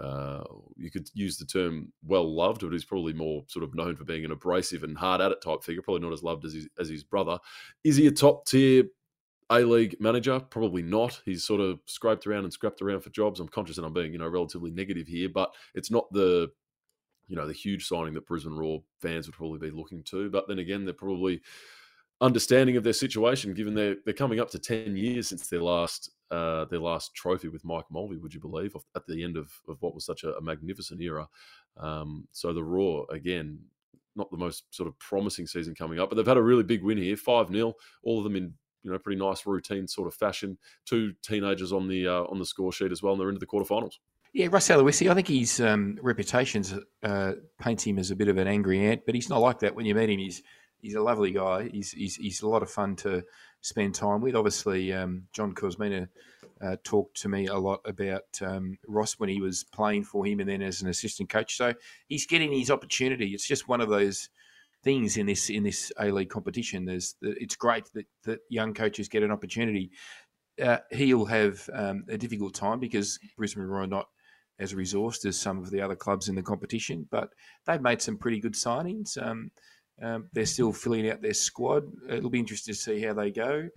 uh, 0.00 0.42
you 0.76 0.90
could 0.90 1.10
use 1.12 1.36
the 1.36 1.44
term 1.44 1.92
well 2.06 2.34
loved, 2.34 2.62
but 2.62 2.72
he's 2.72 2.84
probably 2.84 3.12
more 3.12 3.44
sort 3.48 3.64
of 3.64 3.74
known 3.74 3.96
for 3.96 4.04
being 4.04 4.24
an 4.24 4.30
abrasive 4.32 4.82
and 4.82 4.96
hard 4.96 5.20
at 5.20 5.32
it 5.32 5.42
type 5.42 5.62
figure. 5.62 5.82
Probably 5.82 6.00
not 6.00 6.12
as 6.12 6.22
loved 6.22 6.44
as 6.44 6.54
his, 6.54 6.68
as 6.78 6.88
his 6.88 7.04
brother. 7.04 7.38
Is 7.84 7.96
he 7.96 8.06
a 8.06 8.10
top 8.10 8.46
tier 8.46 8.84
A 9.50 9.60
League 9.60 9.96
manager? 10.00 10.40
Probably 10.40 10.82
not. 10.82 11.20
He's 11.24 11.44
sort 11.44 11.60
of 11.60 11.80
scraped 11.84 12.26
around 12.26 12.44
and 12.44 12.52
scrapped 12.52 12.80
around 12.80 13.00
for 13.00 13.10
jobs. 13.10 13.40
I'm 13.40 13.48
conscious 13.48 13.76
that 13.76 13.84
I'm 13.84 13.92
being 13.92 14.12
you 14.12 14.18
know 14.18 14.28
relatively 14.28 14.70
negative 14.70 15.06
here, 15.06 15.28
but 15.28 15.54
it's 15.74 15.90
not 15.90 16.10
the 16.12 16.50
you 17.28 17.36
know 17.36 17.46
the 17.46 17.52
huge 17.52 17.86
signing 17.86 18.14
that 18.14 18.26
Brisbane 18.26 18.56
Roar 18.56 18.82
fans 19.00 19.26
would 19.26 19.36
probably 19.36 19.58
be 19.58 19.76
looking 19.76 20.02
to. 20.04 20.30
But 20.30 20.48
then 20.48 20.60
again, 20.60 20.84
they're 20.84 20.94
probably 20.94 21.42
understanding 22.20 22.76
of 22.76 22.84
their 22.84 22.92
situation, 22.92 23.54
given 23.54 23.74
they're 23.74 23.96
they're 24.04 24.14
coming 24.14 24.40
up 24.40 24.50
to 24.50 24.58
ten 24.58 24.96
years 24.96 25.28
since 25.28 25.48
their 25.48 25.62
last 25.62 26.10
uh, 26.30 26.64
their 26.66 26.80
last 26.80 27.14
trophy 27.14 27.48
with 27.48 27.64
Mike 27.64 27.86
Mulvey, 27.90 28.16
would 28.16 28.34
you 28.34 28.40
believe, 28.40 28.74
at 28.94 29.06
the 29.06 29.24
end 29.24 29.36
of, 29.36 29.50
of 29.68 29.76
what 29.80 29.94
was 29.94 30.04
such 30.04 30.22
a, 30.22 30.36
a 30.36 30.40
magnificent 30.40 31.00
era. 31.00 31.28
Um, 31.76 32.28
so 32.32 32.52
the 32.52 32.62
Roar 32.62 33.06
again, 33.10 33.58
not 34.16 34.30
the 34.30 34.36
most 34.36 34.64
sort 34.74 34.88
of 34.88 34.98
promising 34.98 35.46
season 35.46 35.74
coming 35.74 35.98
up, 35.98 36.08
but 36.08 36.16
they've 36.16 36.26
had 36.26 36.36
a 36.36 36.42
really 36.42 36.62
big 36.62 36.84
win 36.84 36.98
here, 36.98 37.16
five 37.16 37.48
0 37.48 37.74
all 38.04 38.18
of 38.18 38.24
them 38.24 38.36
in 38.36 38.54
you 38.82 38.90
know 38.90 38.98
pretty 38.98 39.20
nice 39.20 39.46
routine 39.46 39.86
sort 39.86 40.08
of 40.08 40.14
fashion. 40.14 40.58
Two 40.86 41.12
teenagers 41.22 41.72
on 41.72 41.88
the 41.88 42.06
uh, 42.06 42.24
on 42.24 42.38
the 42.38 42.46
score 42.46 42.72
sheet 42.72 42.92
as 42.92 43.02
well, 43.02 43.14
and 43.14 43.20
they're 43.20 43.28
into 43.28 43.40
the 43.40 43.46
quarterfinals. 43.46 43.94
Yeah, 44.32 44.46
Ross 44.48 44.68
Aloisi, 44.68 45.10
I 45.10 45.14
think 45.14 45.26
his 45.26 45.60
um, 45.60 45.98
reputation 46.00 46.62
uh, 47.02 47.32
paints 47.60 47.82
him 47.82 47.98
as 47.98 48.12
a 48.12 48.16
bit 48.16 48.28
of 48.28 48.38
an 48.38 48.46
angry 48.46 48.86
ant, 48.86 49.02
but 49.04 49.16
he's 49.16 49.28
not 49.28 49.40
like 49.40 49.58
that 49.58 49.74
when 49.74 49.86
you 49.86 49.94
meet 49.96 50.08
him. 50.08 50.20
He's 50.20 50.40
he's 50.80 50.94
a 50.94 51.02
lovely 51.02 51.32
guy. 51.32 51.68
He's, 51.72 51.92
he's, 51.92 52.16
he's 52.16 52.42
a 52.42 52.48
lot 52.48 52.62
of 52.62 52.70
fun 52.70 52.96
to 52.96 53.24
spend 53.60 53.94
time 53.94 54.20
with. 54.20 54.34
Obviously, 54.34 54.92
um, 54.92 55.24
John 55.32 55.54
Kosmina 55.54 56.08
uh, 56.60 56.76
talked 56.84 57.20
to 57.22 57.28
me 57.28 57.46
a 57.46 57.56
lot 57.56 57.80
about 57.84 58.24
um, 58.42 58.78
Ross 58.86 59.14
when 59.18 59.28
he 59.28 59.40
was 59.40 59.64
playing 59.64 60.04
for 60.04 60.26
him 60.26 60.40
and 60.40 60.48
then 60.48 60.62
as 60.62 60.82
an 60.82 60.88
assistant 60.88 61.28
coach. 61.28 61.56
So 61.56 61.74
he's 62.08 62.26
getting 62.26 62.52
his 62.52 62.70
opportunity. 62.70 63.28
It's 63.28 63.46
just 63.46 63.68
one 63.68 63.80
of 63.80 63.88
those 63.88 64.28
things 64.82 65.16
in 65.16 65.26
this 65.26 65.50
in 65.50 65.62
this 65.62 65.92
A 65.98 66.10
League 66.10 66.30
competition. 66.30 66.84
There's 66.84 67.14
it's 67.22 67.56
great 67.56 67.84
that, 67.94 68.06
that 68.24 68.40
young 68.48 68.74
coaches 68.74 69.08
get 69.08 69.22
an 69.22 69.30
opportunity. 69.30 69.90
Uh, 70.62 70.78
he'll 70.90 71.24
have 71.24 71.68
um, 71.72 72.04
a 72.08 72.18
difficult 72.18 72.54
time 72.54 72.80
because 72.80 73.18
Brisbane 73.36 73.64
are 73.64 73.86
not 73.86 74.08
as 74.58 74.74
resourced 74.74 75.24
as 75.24 75.40
some 75.40 75.58
of 75.58 75.70
the 75.70 75.80
other 75.80 75.96
clubs 75.96 76.28
in 76.28 76.34
the 76.34 76.42
competition, 76.42 77.08
but 77.10 77.30
they've 77.66 77.80
made 77.80 78.02
some 78.02 78.18
pretty 78.18 78.38
good 78.38 78.52
signings. 78.52 79.20
Um, 79.22 79.50
um, 80.02 80.28
they're 80.32 80.46
still 80.46 80.72
filling 80.72 81.10
out 81.10 81.22
their 81.22 81.34
squad. 81.34 81.84
It'll 82.08 82.30
be 82.30 82.38
interesting 82.38 82.74
to 82.74 82.80
see 82.80 83.00
how 83.02 83.14
they 83.14 83.30
go. 83.30 83.68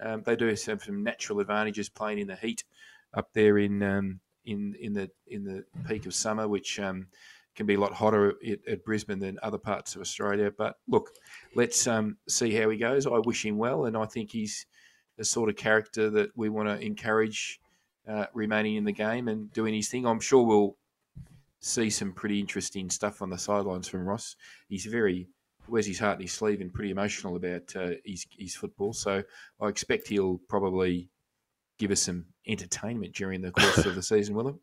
Um, 0.00 0.22
they 0.24 0.36
do 0.36 0.46
have 0.46 0.60
some 0.60 1.02
natural 1.02 1.40
advantages 1.40 1.88
playing 1.88 2.18
in 2.18 2.26
the 2.26 2.36
heat 2.36 2.64
up 3.14 3.30
there 3.32 3.58
in 3.58 3.82
um, 3.82 4.20
in 4.44 4.74
in 4.80 4.92
the 4.92 5.10
in 5.26 5.44
the 5.44 5.64
peak 5.88 6.06
of 6.06 6.14
summer, 6.14 6.48
which 6.48 6.78
um, 6.78 7.06
can 7.54 7.66
be 7.66 7.74
a 7.74 7.80
lot 7.80 7.92
hotter 7.92 8.34
at, 8.46 8.58
at, 8.68 8.84
Brisbane 8.84 9.18
than 9.18 9.38
other 9.42 9.58
parts 9.58 9.94
of 9.94 10.02
Australia. 10.02 10.52
But 10.56 10.76
look, 10.86 11.10
let's 11.54 11.86
um, 11.86 12.18
see 12.28 12.54
how 12.54 12.68
he 12.68 12.76
goes. 12.76 13.06
I 13.06 13.18
wish 13.18 13.44
him 13.44 13.56
well, 13.56 13.86
and 13.86 13.96
I 13.96 14.04
think 14.04 14.30
he's 14.30 14.66
the 15.16 15.24
sort 15.24 15.48
of 15.48 15.56
character 15.56 16.10
that 16.10 16.30
we 16.36 16.50
want 16.50 16.68
to 16.68 16.78
encourage 16.84 17.58
uh, 18.06 18.26
remaining 18.34 18.76
in 18.76 18.84
the 18.84 18.92
game 18.92 19.28
and 19.28 19.52
doing 19.52 19.74
his 19.74 19.88
thing. 19.88 20.06
I'm 20.06 20.20
sure 20.20 20.42
we'll 20.42 20.76
see 21.60 21.90
some 21.90 22.12
pretty 22.12 22.38
interesting 22.38 22.90
stuff 22.90 23.22
on 23.22 23.30
the 23.30 23.38
sidelines 23.38 23.88
from 23.88 24.06
Ross. 24.06 24.36
He's 24.68 24.84
very 24.84 25.28
wears 25.68 25.86
his 25.86 25.98
heart 25.98 26.16
in 26.16 26.22
his 26.22 26.32
sleeve 26.32 26.60
and 26.60 26.72
pretty 26.72 26.90
emotional 26.90 27.36
about 27.36 27.74
uh, 27.76 27.90
his, 28.04 28.26
his 28.38 28.54
football. 28.54 28.92
So 28.92 29.22
I 29.60 29.68
expect 29.68 30.08
he'll 30.08 30.38
probably 30.48 31.10
give 31.78 31.90
us 31.90 32.02
some 32.02 32.26
entertainment 32.46 33.14
during 33.14 33.42
the 33.42 33.50
course 33.52 33.84
of 33.84 33.94
the 33.94 34.02
season, 34.12 34.34
will 34.34 34.48
he? 34.48 34.54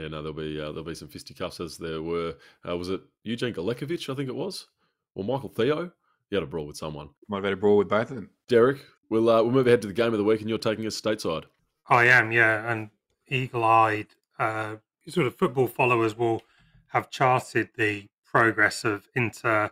Yeah, 0.00 0.08
no, 0.08 0.22
there'll 0.22 0.32
be 0.32 0.60
uh, 0.60 0.72
there'll 0.72 0.84
be 0.84 0.94
some 0.94 1.08
fisticuffs 1.08 1.60
as 1.60 1.76
there 1.76 2.02
were. 2.02 2.34
Uh, 2.68 2.76
was 2.76 2.88
it 2.90 3.00
Eugene 3.24 3.54
Galekovic? 3.54 4.08
I 4.10 4.14
think 4.14 4.28
it 4.28 4.34
was. 4.34 4.66
or 5.14 5.24
Michael 5.24 5.48
Theo. 5.48 5.92
He 6.30 6.34
had 6.36 6.42
a 6.42 6.46
brawl 6.46 6.66
with 6.66 6.76
someone. 6.76 7.10
Might 7.28 7.38
have 7.38 7.44
had 7.44 7.52
a 7.52 7.56
brawl 7.56 7.76
with 7.76 7.88
both 7.88 8.10
of 8.10 8.16
them. 8.16 8.30
Derek, 8.48 8.78
we'll 9.10 9.28
uh, 9.28 9.42
we'll 9.42 9.52
move 9.52 9.66
ahead 9.68 9.82
to 9.82 9.88
the 9.88 9.94
game 9.94 10.12
of 10.12 10.18
the 10.18 10.24
week, 10.24 10.40
and 10.40 10.48
you're 10.48 10.58
taking 10.58 10.86
us 10.86 11.00
stateside. 11.00 11.44
I 11.88 12.06
am, 12.06 12.32
yeah, 12.32 12.70
and 12.70 12.90
eagle-eyed 13.28 14.08
uh, 14.40 14.76
sort 15.08 15.26
of 15.28 15.36
football 15.36 15.68
followers 15.68 16.16
will 16.16 16.42
have 16.88 17.10
charted 17.10 17.68
the 17.76 18.06
progress 18.24 18.84
of 18.84 19.06
Inter 19.14 19.70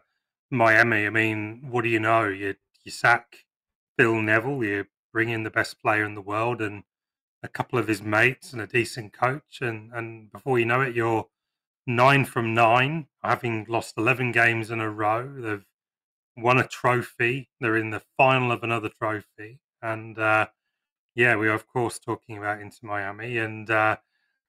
Miami. 0.54 1.06
I 1.06 1.10
mean, 1.10 1.68
what 1.70 1.84
do 1.84 1.90
you 1.90 2.00
know? 2.00 2.26
You 2.28 2.54
you 2.84 2.90
sack 2.92 3.44
Phil 3.98 4.20
Neville, 4.20 4.64
you 4.64 4.86
bring 5.12 5.30
in 5.30 5.42
the 5.42 5.50
best 5.50 5.80
player 5.80 6.04
in 6.04 6.14
the 6.14 6.20
world, 6.20 6.60
and 6.60 6.84
a 7.42 7.48
couple 7.48 7.78
of 7.78 7.88
his 7.88 8.02
mates 8.02 8.52
and 8.52 8.62
a 8.62 8.66
decent 8.66 9.12
coach, 9.12 9.60
and 9.60 9.92
and 9.92 10.32
before 10.32 10.58
you 10.58 10.64
know 10.64 10.80
it, 10.80 10.94
you're 10.94 11.28
nine 11.86 12.24
from 12.24 12.54
nine, 12.54 13.06
having 13.22 13.66
lost 13.68 13.98
eleven 13.98 14.32
games 14.32 14.70
in 14.70 14.80
a 14.80 14.90
row. 14.90 15.28
They've 15.38 15.66
won 16.36 16.58
a 16.58 16.66
trophy. 16.66 17.50
They're 17.60 17.76
in 17.76 17.90
the 17.90 18.02
final 18.16 18.50
of 18.52 18.62
another 18.62 18.88
trophy, 18.88 19.60
and 19.82 20.18
uh, 20.18 20.48
yeah, 21.14 21.36
we 21.36 21.48
are 21.48 21.54
of 21.54 21.66
course 21.66 21.98
talking 21.98 22.38
about 22.38 22.60
Inter 22.60 22.78
Miami, 22.82 23.38
and 23.38 23.70
uh, 23.70 23.96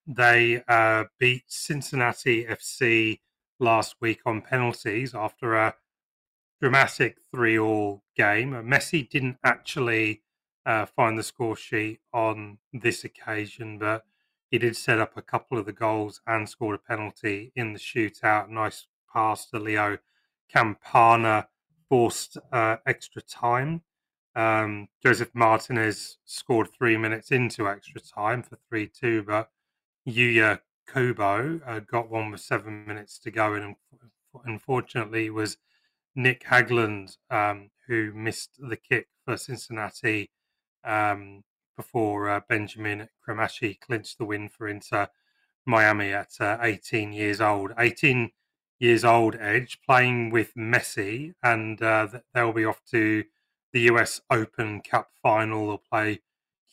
they 0.08 0.64
uh, 0.68 1.06
beat 1.20 1.44
Cincinnati 1.48 2.46
FC 2.46 3.20
last 3.60 3.96
week 4.02 4.22
on 4.26 4.42
penalties 4.42 5.14
after 5.16 5.56
a 5.56 5.76
dramatic 6.66 7.18
three-all 7.30 8.02
game. 8.18 8.50
Messi 8.50 9.08
didn't 9.08 9.38
actually 9.44 10.24
uh, 10.66 10.84
find 10.84 11.16
the 11.16 11.22
score 11.22 11.56
sheet 11.56 12.00
on 12.12 12.58
this 12.74 13.04
occasion, 13.04 13.78
but 13.78 14.04
he 14.50 14.58
did 14.58 14.76
set 14.76 15.00
up 15.00 15.16
a 15.16 15.22
couple 15.22 15.60
of 15.60 15.68
the 15.68 15.72
goals 15.72 16.22
and 16.26 16.50
scored 16.50 16.80
a 16.80 16.90
penalty 16.90 17.52
in 17.56 17.74
the 17.74 17.78
shootout. 17.78 18.50
Nice 18.50 18.88
pass 19.14 19.46
to 19.52 19.60
Leo 19.60 20.00
Campana, 20.52 21.50
forced 21.88 22.36
uh, 22.52 22.78
extra 22.88 23.22
time. 23.22 23.84
Um, 24.36 24.88
Josef 25.04 25.30
Martinez 25.36 26.18
scored 26.26 26.70
three 26.76 26.98
minutes 26.98 27.30
into 27.30 27.70
extra 27.70 28.02
time 28.02 28.42
for 28.42 28.58
3 28.70 28.88
2, 28.88 29.22
but 29.22 29.52
Yuya 30.10 30.62
Kubo 30.92 31.62
uh, 31.64 31.80
got 31.82 32.10
one 32.10 32.32
with 32.32 32.42
seven 32.42 32.88
minutes 32.88 33.20
to 33.20 33.30
go. 33.30 33.54
And 33.54 33.76
unfortunately, 34.46 35.30
was 35.30 35.58
Nick 36.16 36.46
Hagglund 36.46 37.18
um, 37.30 37.70
who 37.88 38.14
missed 38.14 38.52
the 38.58 38.78
kick 38.78 39.08
for 39.26 39.38
Cincinnati 39.38 40.32
um, 40.84 41.44
before 41.76 42.30
uh, 42.30 42.42
Benjamin 42.48 43.10
Cremaschi 43.28 43.80
clinched 43.80 44.18
the 44.18 44.26
win 44.26 44.50
for 44.50 44.68
Inter 44.68 45.10
Miami 45.66 46.14
at 46.14 46.32
uh, 46.40 46.58
18 46.62 47.12
years 47.12 47.42
old. 47.42 47.74
18 47.78 48.32
years 48.80 49.04
old, 49.04 49.36
Edge, 49.40 49.80
playing 49.86 50.30
with 50.30 50.54
Messi, 50.56 51.34
and 51.44 51.82
uh, 51.82 52.08
they'll 52.34 52.54
be 52.54 52.66
off 52.66 52.82
to 52.92 53.24
the 53.74 53.82
US 53.82 54.22
Open 54.30 54.82
Cup 54.82 55.10
final. 55.22 55.68
They'll 55.68 55.78
play 55.78 56.22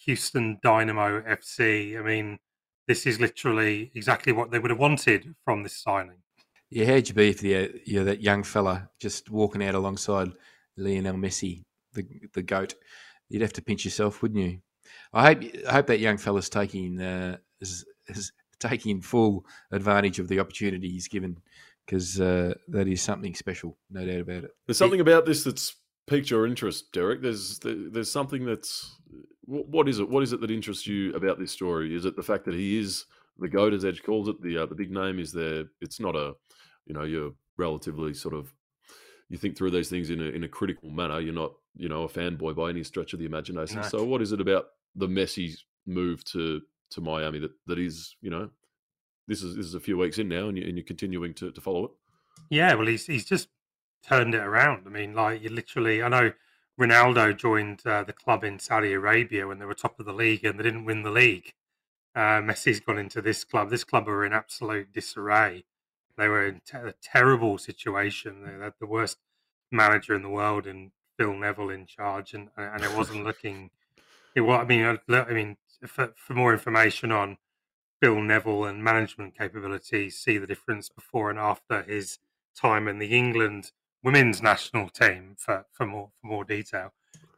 Houston 0.05 0.59
Dynamo 0.63 1.21
FC. 1.23 1.99
I 1.99 2.03
mean, 2.03 2.39
this 2.87 3.07
is 3.07 3.21
literally 3.21 3.91
exactly 3.95 4.33
what 4.33 4.51
they 4.51 4.59
would 4.59 4.71
have 4.71 4.79
wanted 4.79 5.35
from 5.45 5.63
this 5.63 5.77
signing. 5.77 6.22
Yeah, 6.73 6.87
how'd 6.87 7.07
you 7.07 7.15
be 7.15 7.29
if 7.29 7.43
you're, 7.43 7.69
you're 7.85 8.05
that 8.05 8.23
young 8.23 8.43
fella 8.43 8.89
just 8.99 9.29
walking 9.29 9.63
out 9.63 9.75
alongside 9.75 10.33
Lionel 10.79 11.17
Messi, 11.17 11.65
the 11.93 12.07
the 12.33 12.43
goat? 12.43 12.75
You'd 13.29 13.43
have 13.43 13.53
to 13.55 13.63
pinch 13.63 13.85
yourself, 13.85 14.23
wouldn't 14.23 14.41
you? 14.41 14.61
I 15.13 15.27
hope 15.27 15.43
I 15.69 15.73
hope 15.73 15.87
that 15.89 16.01
young 16.01 16.17
fella's 16.17 16.49
taking 16.49 16.99
uh, 16.99 17.37
is, 17.61 17.85
is 18.09 18.33
taking 18.59 19.03
full 19.03 19.45
advantage 19.71 20.19
of 20.19 20.29
the 20.29 20.41
opportunity 20.41 20.89
he's 20.89 21.09
given 21.09 21.39
because 21.85 22.19
uh, 22.19 22.55
that 22.69 22.89
is 22.89 23.03
something 23.03 23.35
special, 23.35 23.77
no 23.91 24.07
doubt 24.07 24.21
about 24.21 24.45
it. 24.45 24.51
There's 24.67 24.79
something 24.79 25.01
about 25.01 25.27
this 25.27 25.45
that's 25.45 25.77
piqued 26.07 26.31
your 26.31 26.47
interest, 26.47 26.91
Derek. 26.93 27.21
There's 27.21 27.61
there's 27.63 28.11
something 28.11 28.47
that's 28.47 28.97
what 29.45 29.91
is 29.91 29.99
it? 29.99 30.09
What 30.09 30.23
is 30.23 30.33
it 30.33 30.41
that 30.41 30.51
interests 30.51 30.87
you 30.87 31.15
about 31.15 31.39
this 31.39 31.53
story? 31.53 31.95
Is 31.95 32.07
it 32.07 32.17
the 32.17 32.23
fact 32.23 32.47
that 32.47 32.55
he 32.55 32.79
is 32.79 33.05
the 33.39 33.49
goat, 33.49 33.75
as 33.75 33.85
Edge 33.85 34.03
calls 34.03 34.29
it? 34.29 34.41
The 34.41 34.57
uh, 34.57 34.67
the 34.67 34.75
big 34.75 34.91
name 34.91 35.19
is 35.19 35.33
there. 35.33 35.65
It's 35.83 36.01
not 36.01 36.17
a 36.17 36.35
you 36.87 36.95
know 36.95 37.05
you're 37.05 37.33
relatively 37.57 38.15
sort 38.15 38.35
of 38.35 38.53
you 39.29 39.39
think 39.39 39.57
through 39.57 39.71
these 39.71 39.89
things 39.89 40.11
in 40.11 40.21
a 40.21 40.25
in 40.25 40.45
a 40.45 40.49
critical 40.49 40.91
manner. 40.91 41.21
You're 41.21 41.35
not 41.35 41.53
you 41.75 41.89
know 41.89 42.03
a 42.05 42.09
fanboy 42.09 42.55
by 42.55 42.71
any 42.71 42.85
stretch 42.85 43.13
of 43.13 43.19
the 43.19 43.27
imagination. 43.27 43.83
So 43.85 44.05
what 44.05 44.23
is 44.23 44.33
it 44.33 44.41
about 44.41 44.67
the 44.95 45.09
Messi 45.09 45.55
move 45.87 46.25
to 46.27 46.61
to 46.91 47.01
Miami 47.01 47.39
that 47.39 47.53
that 47.67 47.79
is 47.79 48.17
you 48.21 48.31
know 48.31 48.51
this 49.29 49.43
is 49.43 49.57
this 49.57 49.67
is 49.67 49.75
a 49.75 49.81
few 49.81 49.97
weeks 49.97 50.19
in 50.19 50.29
now 50.29 50.49
and, 50.49 50.59
you, 50.59 50.65
and 50.65 50.77
you're 50.77 50.85
continuing 50.85 51.35
to, 51.35 51.51
to 51.51 51.61
follow 51.61 51.85
it. 51.85 51.91
Yeah, 52.51 52.75
well, 52.75 52.87
he's 52.87 53.07
he's 53.07 53.25
just 53.25 53.49
turned 54.03 54.35
it 54.35 54.43
around. 54.43 54.83
I 54.87 54.91
mean, 54.91 55.15
like 55.15 55.43
you 55.43 55.49
literally, 55.49 56.03
I 56.03 56.09
know 56.09 56.33
Ronaldo 56.81 57.37
joined 57.37 57.87
uh, 57.87 58.05
the 58.05 58.13
club 58.13 58.45
in 58.45 58.59
Saudi 58.59 58.93
Arabia 58.93 59.47
when 59.47 59.59
they 59.59 59.65
were 59.65 59.75
top 59.75 60.01
of 60.01 60.07
the 60.07 60.13
league 60.13 60.45
and 60.45 60.59
they 60.59 60.65
didn't 60.65 60.85
win 60.85 61.03
the 61.03 61.11
league. 61.11 61.55
Uh, 62.15 62.41
Messi's 62.41 62.81
gone 62.81 62.99
into 62.99 63.23
this 63.23 63.45
club. 63.45 63.71
This 63.71 63.85
club 63.85 64.09
are 64.09 64.25
in 64.25 64.33
absolute 64.33 64.93
disarray. 64.93 65.65
They 66.17 66.29
were 66.29 66.47
in 66.47 66.61
te- 66.65 66.79
a 66.79 66.95
terrible 67.03 67.59
situation. 67.59 68.45
They 68.45 68.65
had 68.65 68.75
the 68.81 68.87
worst 68.87 69.19
manager 69.71 70.15
in 70.15 70.23
the 70.23 70.29
world 70.29 70.67
and 70.67 70.93
Phil 71.19 71.35
Neville 71.35 71.71
in 71.71 71.87
charge, 71.87 72.35
and 72.35 72.49
and 72.57 72.83
it 72.83 72.97
wasn't 72.97 73.25
looking. 73.29 73.71
It. 74.35 74.43
I 74.43 74.65
mean, 74.65 74.99
I 75.09 75.33
mean, 75.33 75.57
for, 75.87 76.13
for 76.17 76.35
more 76.35 76.53
information 76.53 77.13
on 77.13 77.37
Phil 78.01 78.21
Neville 78.21 78.65
and 78.65 78.83
management 78.83 79.37
capabilities, 79.37 80.19
see 80.19 80.39
the 80.39 80.47
difference 80.47 80.89
before 80.89 81.31
and 81.31 81.39
after 81.39 81.83
his 81.83 82.19
time 82.55 82.89
in 82.89 82.99
the 82.99 83.17
England 83.17 83.73
women's 84.03 84.43
national 84.43 84.89
team 84.89 85.37
for, 85.39 85.65
for 85.71 85.87
more 85.87 86.11
for 86.21 86.27
more 86.27 86.45
detail. 86.45 86.93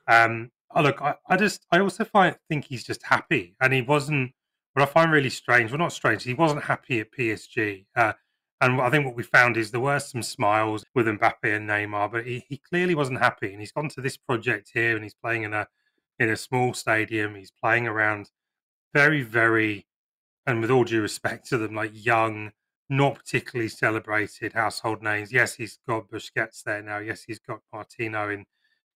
Um, 0.09 0.51
oh, 0.75 0.83
look, 0.83 1.01
I, 1.03 1.17
I 1.29 1.37
just 1.37 1.67
I 1.71 1.81
also 1.81 2.05
find 2.05 2.37
think 2.49 2.67
he's 2.67 2.85
just 2.85 3.05
happy, 3.05 3.55
and 3.61 3.73
he 3.73 3.83
wasn't. 3.83 4.33
What 4.73 4.83
I 4.83 4.87
find 4.87 5.13
really 5.13 5.31
strange, 5.31 5.71
well, 5.71 5.79
not 5.79 5.93
strange, 5.93 6.25
he 6.25 6.35
wasn't 6.35 6.65
happy 6.65 6.99
at 6.99 7.13
PSG. 7.13 7.87
Uh, 7.95 8.15
and 8.65 8.81
I 8.81 8.89
think 8.89 9.05
what 9.05 9.17
we 9.17 9.23
found 9.23 9.57
is 9.57 9.71
there 9.71 9.81
were 9.81 9.99
some 9.99 10.23
smiles 10.23 10.85
with 10.95 11.07
Mbappe 11.07 11.35
and 11.45 11.69
Neymar, 11.69 12.11
but 12.11 12.27
he, 12.27 12.45
he 12.49 12.57
clearly 12.57 12.95
wasn't 12.95 13.19
happy. 13.21 13.51
And 13.53 13.61
he's 13.61 13.73
gone 13.73 13.89
to 13.91 14.01
this 14.01 14.17
project 14.17 14.71
here, 14.73 14.95
and 14.95 15.05
he's 15.05 15.15
playing 15.15 15.43
in 15.43 15.53
a 15.53 15.69
in 16.19 16.31
a 16.31 16.37
small 16.37 16.73
stadium. 16.73 17.35
He's 17.35 17.51
playing 17.51 17.87
around 17.87 18.31
very, 18.95 19.23
very 19.23 19.87
and 20.47 20.61
with 20.61 20.71
all 20.71 20.85
due 20.85 21.03
respect 21.03 21.47
to 21.49 21.59
them, 21.59 21.75
like 21.75 21.91
young, 21.95 22.53
not 22.89 23.17
particularly 23.17 23.69
celebrated 23.69 24.53
household 24.53 25.03
names. 25.03 25.33
Yes, 25.33 25.55
he's 25.55 25.79
got 25.89 26.11
Busquets 26.11 26.63
there 26.63 26.83
now. 26.83 26.99
Yes, 26.99 27.25
he's 27.27 27.39
got 27.39 27.61
Martino 27.73 28.31
in 28.31 28.45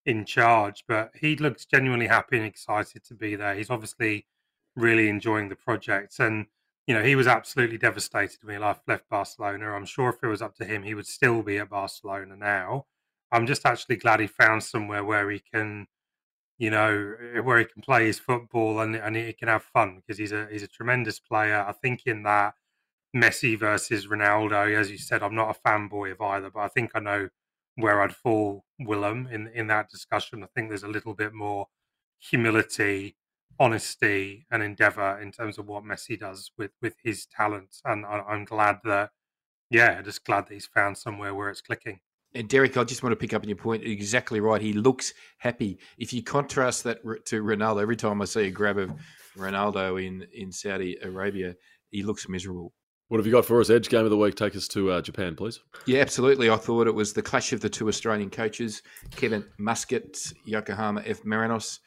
in 0.07 0.25
charge, 0.25 0.85
but 0.89 1.11
he 1.21 1.37
looks 1.37 1.67
genuinely 1.67 2.07
happy 2.07 2.39
and 2.39 2.47
excited 2.47 3.05
to 3.05 3.15
be 3.15 3.37
there. 3.37 3.55
He's 3.55 3.71
obviously 3.71 4.27
really 4.77 5.09
enjoying 5.09 5.49
the 5.51 5.57
project, 5.57 6.21
and 6.21 6.47
you 6.88 6.95
know 6.95 7.04
he 7.04 7.16
was 7.16 7.28
absolutely 7.28 7.78
devastated 7.78 8.38
when 8.42 8.57
he 8.57 8.62
left, 8.62 8.87
Barcelona. 9.11 9.73
I'm 9.73 9.87
sure 9.87 10.11
if 10.11 10.25
it 10.25 10.28
was 10.28 10.42
up 10.42 10.57
to 10.57 10.66
him, 10.66 10.85
he 10.85 10.97
would 10.97 11.09
still 11.09 11.45
be 11.45 11.59
at 11.59 11.71
Barcelona 11.71 12.37
now. 12.37 12.87
I'm 13.33 13.47
just 13.47 13.66
actually 13.66 13.99
glad 13.99 14.21
he 14.21 14.28
found 14.28 14.64
somewhere 14.64 15.04
where 15.04 15.30
he 15.30 15.40
can 15.54 15.88
you 16.59 16.71
know, 16.71 17.14
eh, 17.35 17.40
where 17.40 17.59
he 17.59 17.64
can 17.64 17.83
play 17.83 18.07
his 18.07 18.18
football 18.18 18.80
and 18.80 18.97
and 18.97 19.16
he 19.16 19.33
can 19.33 19.49
have 19.49 19.62
fun 19.64 19.97
because 19.97 20.18
he's 20.18 20.33
a 20.33 20.49
he's 20.50 20.62
a 20.62 20.68
tremendous 20.68 21.18
player. 21.21 21.64
I 21.66 21.73
think 21.73 22.02
in 22.07 22.23
that 22.25 22.54
Messi 23.16 23.59
versus 23.59 24.07
Ronaldo, 24.07 24.75
as 24.78 24.90
you 24.90 24.99
said, 24.99 25.23
I'm 25.23 25.35
not 25.35 25.57
a 25.57 25.68
fanboy 25.68 26.12
of 26.12 26.21
either, 26.23 26.50
but 26.50 26.61
I 26.61 26.68
think 26.68 26.92
I 26.95 27.00
know 27.00 27.28
where 27.76 28.02
I'd 28.02 28.14
fall 28.16 28.64
Willem 28.80 29.28
in 29.33 29.49
in 29.49 29.68
that 29.68 29.90
discussion. 29.90 30.42
I 30.45 30.49
think 30.54 30.68
there's 30.68 30.83
a 30.85 30.88
little 30.88 31.14
bit 31.14 31.33
more 31.35 31.68
humility, 32.18 33.16
honesty, 33.59 34.47
and 34.50 34.62
endeavor 34.62 35.19
in 35.21 35.33
terms 35.33 35.59
of 35.59 35.67
what 35.67 35.85
Messi 35.85 36.19
does 36.19 36.50
with 36.57 36.73
with 36.81 36.97
his 37.03 37.27
talents, 37.27 37.81
and 37.85 38.05
I, 38.07 38.21
I'm 38.29 38.45
glad 38.45 38.79
that 38.85 39.11
yeah, 39.71 40.00
just 40.03 40.25
glad 40.25 40.47
that 40.47 40.55
he's 40.55 40.67
found 40.67 40.97
somewhere 40.97 41.35
where 41.35 41.50
it's 41.50 41.61
clicking. 41.61 42.00
And 42.35 42.49
Derek, 42.49 42.77
I 42.77 42.85
just 42.85 43.03
want 43.03 43.12
to 43.12 43.17
pick 43.17 43.33
up 43.33 43.43
on 43.43 43.49
your 43.49 43.57
point. 43.57 43.85
Exactly 43.85 44.41
right. 44.41 44.61
He 44.61 44.73
looks 44.73 45.15
happy. 45.38 45.79
If 45.97 46.12
you 46.12 46.23
contrast 46.23 46.85
that 46.85 46.99
to 47.27 47.43
Ronaldo, 47.43 47.81
every 47.81 47.97
time 47.97 48.21
I 48.21 48.27
see 48.27 48.47
a 48.47 48.50
grab 48.50 48.79
of 48.79 48.93
Ronaldo 49.37 50.05
in, 50.07 50.27
in 50.35 50.53
Saudi 50.53 50.99
Arabia, 51.03 51.55
he 51.91 52.03
looks 52.03 52.29
miserable. 52.29 52.75
What 53.09 53.17
have 53.17 53.27
you 53.27 53.33
got 53.33 53.47
for 53.47 53.61
us? 53.61 53.71
Edge 53.71 53.88
game 53.88 54.05
of 54.05 54.11
the 54.11 54.19
week. 54.19 54.35
Take 54.35 54.55
us 54.55 54.69
to 54.69 54.91
uh, 54.91 55.00
Japan, 55.00 55.35
please. 55.35 55.59
Yeah, 55.87 56.00
absolutely. 56.00 56.50
I 56.50 56.57
thought 56.57 56.87
it 56.87 56.95
was 56.95 57.15
the 57.15 57.23
clash 57.23 57.55
of 57.55 57.62
the 57.62 57.71
two 57.71 57.88
Australian 57.88 58.29
coaches, 58.29 58.83
Kevin 59.17 59.47
Muscat, 59.59 60.19
Yokohama 60.45 61.03
F. 61.07 61.23
Marinos, 61.23 61.79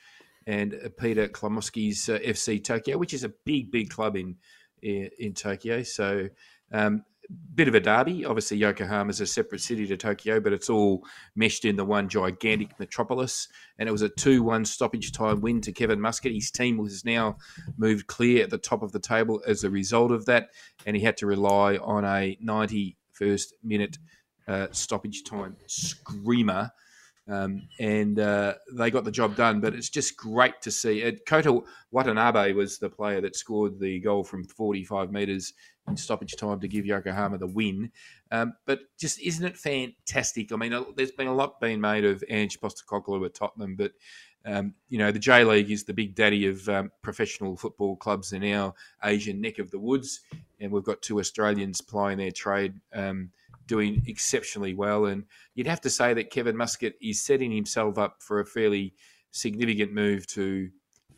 and 0.51 0.91
Peter 0.99 1.29
Cklamovski's 1.29 2.09
uh, 2.09 2.19
FC 2.19 2.61
Tokyo, 2.61 2.97
which 2.97 3.13
is 3.13 3.23
a 3.23 3.29
big, 3.45 3.71
big 3.71 3.89
club 3.89 4.17
in 4.17 4.35
in, 4.81 5.09
in 5.17 5.33
Tokyo. 5.33 5.83
So 5.83 6.27
um, 6.73 7.05
bit 7.55 7.69
of 7.69 7.75
a 7.75 7.79
derby. 7.79 8.25
Obviously, 8.25 8.57
Yokohama 8.57 9.09
is 9.09 9.21
a 9.21 9.25
separate 9.25 9.61
city 9.61 9.87
to 9.87 9.95
Tokyo, 9.95 10.41
but 10.41 10.51
it's 10.51 10.69
all 10.69 11.05
meshed 11.35 11.63
in 11.63 11.77
the 11.77 11.85
one 11.85 12.09
gigantic 12.09 12.77
metropolis. 12.79 13.47
And 13.79 13.87
it 13.87 13.91
was 13.91 14.01
a 14.01 14.09
2 14.09 14.43
1 14.43 14.65
stoppage 14.65 15.13
time 15.13 15.39
win 15.39 15.61
to 15.61 15.71
Kevin 15.71 16.01
Muscat. 16.01 16.33
His 16.33 16.51
team 16.51 16.77
has 16.79 17.05
now 17.05 17.37
moved 17.77 18.07
clear 18.07 18.43
at 18.43 18.49
the 18.49 18.57
top 18.57 18.83
of 18.83 18.91
the 18.91 18.99
table 18.99 19.41
as 19.47 19.63
a 19.63 19.69
result 19.69 20.11
of 20.11 20.25
that. 20.25 20.49
And 20.85 20.97
he 20.97 21.03
had 21.03 21.17
to 21.17 21.27
rely 21.27 21.77
on 21.77 22.03
a 22.03 22.37
91st 22.43 23.53
minute 23.63 23.97
uh, 24.47 24.67
stoppage 24.71 25.23
time 25.23 25.55
screamer. 25.67 26.71
Um, 27.27 27.67
and 27.79 28.19
uh, 28.19 28.55
they 28.73 28.91
got 28.91 29.03
the 29.05 29.11
job 29.11 29.35
done. 29.35 29.61
But 29.61 29.73
it's 29.73 29.89
just 29.89 30.17
great 30.17 30.61
to 30.61 30.71
see. 30.71 31.05
Uh, 31.05 31.13
Kota 31.27 31.61
Watanabe 31.91 32.53
was 32.53 32.77
the 32.77 32.89
player 32.89 33.21
that 33.21 33.35
scored 33.35 33.79
the 33.79 33.99
goal 33.99 34.23
from 34.23 34.43
45 34.43 35.11
metres 35.11 35.53
in 35.87 35.97
stoppage 35.97 36.35
time 36.35 36.59
to 36.59 36.67
give 36.67 36.85
Yokohama 36.85 37.37
the 37.37 37.47
win. 37.47 37.91
Um, 38.31 38.53
but 38.65 38.81
just 38.99 39.19
isn't 39.21 39.45
it 39.45 39.57
fantastic? 39.57 40.51
I 40.51 40.55
mean, 40.55 40.73
there's 40.95 41.11
been 41.11 41.27
a 41.27 41.33
lot 41.33 41.59
being 41.59 41.81
made 41.81 42.05
of 42.05 42.23
Ange 42.29 42.59
Postecoglou 42.59 43.25
at 43.25 43.33
Tottenham, 43.33 43.75
but 43.75 43.91
um, 44.45 44.73
you 44.89 44.97
know, 44.97 45.11
the 45.11 45.19
J 45.19 45.43
League 45.43 45.69
is 45.69 45.83
the 45.83 45.93
big 45.93 46.15
daddy 46.15 46.47
of 46.47 46.67
um, 46.67 46.91
professional 47.01 47.55
football 47.55 47.95
clubs 47.95 48.33
in 48.33 48.43
our 48.53 48.73
Asian 49.03 49.39
neck 49.39 49.59
of 49.59 49.69
the 49.69 49.79
woods, 49.79 50.21
and 50.59 50.71
we've 50.71 50.83
got 50.83 51.01
two 51.01 51.19
Australians 51.19 51.81
plying 51.81 52.17
their 52.17 52.31
trade, 52.31 52.73
um, 52.93 53.31
doing 53.71 54.03
exceptionally 54.05 54.73
well. 54.73 55.05
And 55.05 55.23
you'd 55.55 55.65
have 55.65 55.79
to 55.81 55.89
say 55.89 56.13
that 56.13 56.29
Kevin 56.29 56.57
Muscat 56.57 56.93
is 57.01 57.23
setting 57.23 57.53
himself 57.53 57.97
up 57.97 58.17
for 58.19 58.41
a 58.41 58.45
fairly 58.45 58.93
significant 59.31 59.93
move 59.93 60.27
to 60.27 60.69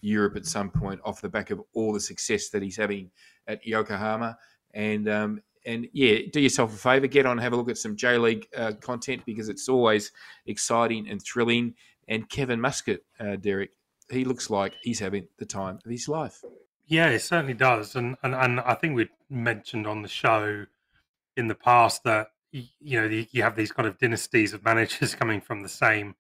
Europe 0.02 0.36
at 0.36 0.46
some 0.46 0.70
point 0.70 1.02
off 1.04 1.20
the 1.20 1.30
back 1.30 1.50
of 1.50 1.60
all 1.74 1.92
the 1.92 2.00
success 2.00 2.50
that 2.50 2.62
he's 2.62 2.78
having 2.78 3.10
at 3.48 3.66
Yokohama. 3.66 4.38
And 4.76 5.10
um, 5.10 5.42
and 5.66 5.88
yeah, 5.94 6.20
do 6.32 6.40
yourself 6.40 6.76
a 6.76 6.78
favour, 6.78 7.08
get 7.08 7.26
on, 7.26 7.40
have 7.40 7.54
a 7.54 7.56
look 7.56 7.72
at 7.72 7.78
some 7.80 7.96
J 7.96 8.20
League 8.20 8.48
uh, 8.56 8.74
content 8.80 9.24
because 9.26 9.50
it's 9.50 9.68
always 9.68 10.12
exciting 10.46 11.10
and 11.10 11.20
thrilling. 11.24 11.74
And 12.08 12.30
Kevin 12.30 12.62
Muscat, 12.62 13.02
uh, 13.20 13.38
Derek, 13.38 13.72
he 14.12 14.26
looks 14.26 14.52
like 14.52 14.76
he's 14.84 15.00
having 15.00 15.28
the 15.40 15.46
time 15.46 15.80
of 15.84 15.90
his 15.90 16.08
life. 16.08 16.44
Yeah, 16.86 17.08
it 17.10 17.22
certainly 17.22 17.56
does, 17.56 17.96
and 17.96 18.16
and, 18.22 18.36
and 18.36 18.60
I 18.60 18.76
think 18.76 18.96
we 18.96 19.10
mentioned 19.28 19.88
on 19.88 20.04
the 20.04 20.08
show 20.08 20.66
in 21.36 21.48
the 21.48 21.56
past 21.56 22.04
that 22.04 22.28
you 22.54 23.02
know 23.02 23.26
you 23.32 23.42
have 23.42 23.56
these 23.56 23.72
kind 23.72 23.88
of 23.88 23.98
dynasties 23.98 24.54
of 24.54 24.64
managers 24.64 25.16
coming 25.22 25.42
from 25.42 25.64
the 25.64 25.70
same 25.70 26.16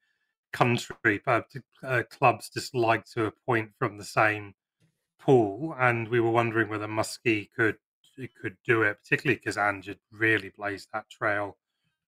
country, 0.51 1.21
but 1.25 1.51
uh, 1.83 2.03
clubs 2.09 2.49
just 2.49 2.73
like 2.75 3.05
to 3.05 3.25
appoint 3.25 3.71
from 3.77 3.97
the 3.97 4.03
same 4.03 4.53
pool, 5.19 5.75
and 5.79 6.07
we 6.07 6.19
were 6.19 6.31
wondering 6.31 6.69
whether 6.69 6.87
Muskie 6.87 7.49
could 7.55 7.77
could 8.41 8.57
do 8.65 8.83
it, 8.83 8.97
particularly 9.01 9.35
because 9.35 9.57
Ange 9.57 9.95
really 10.11 10.51
blazed 10.55 10.89
that 10.93 11.09
trail, 11.09 11.57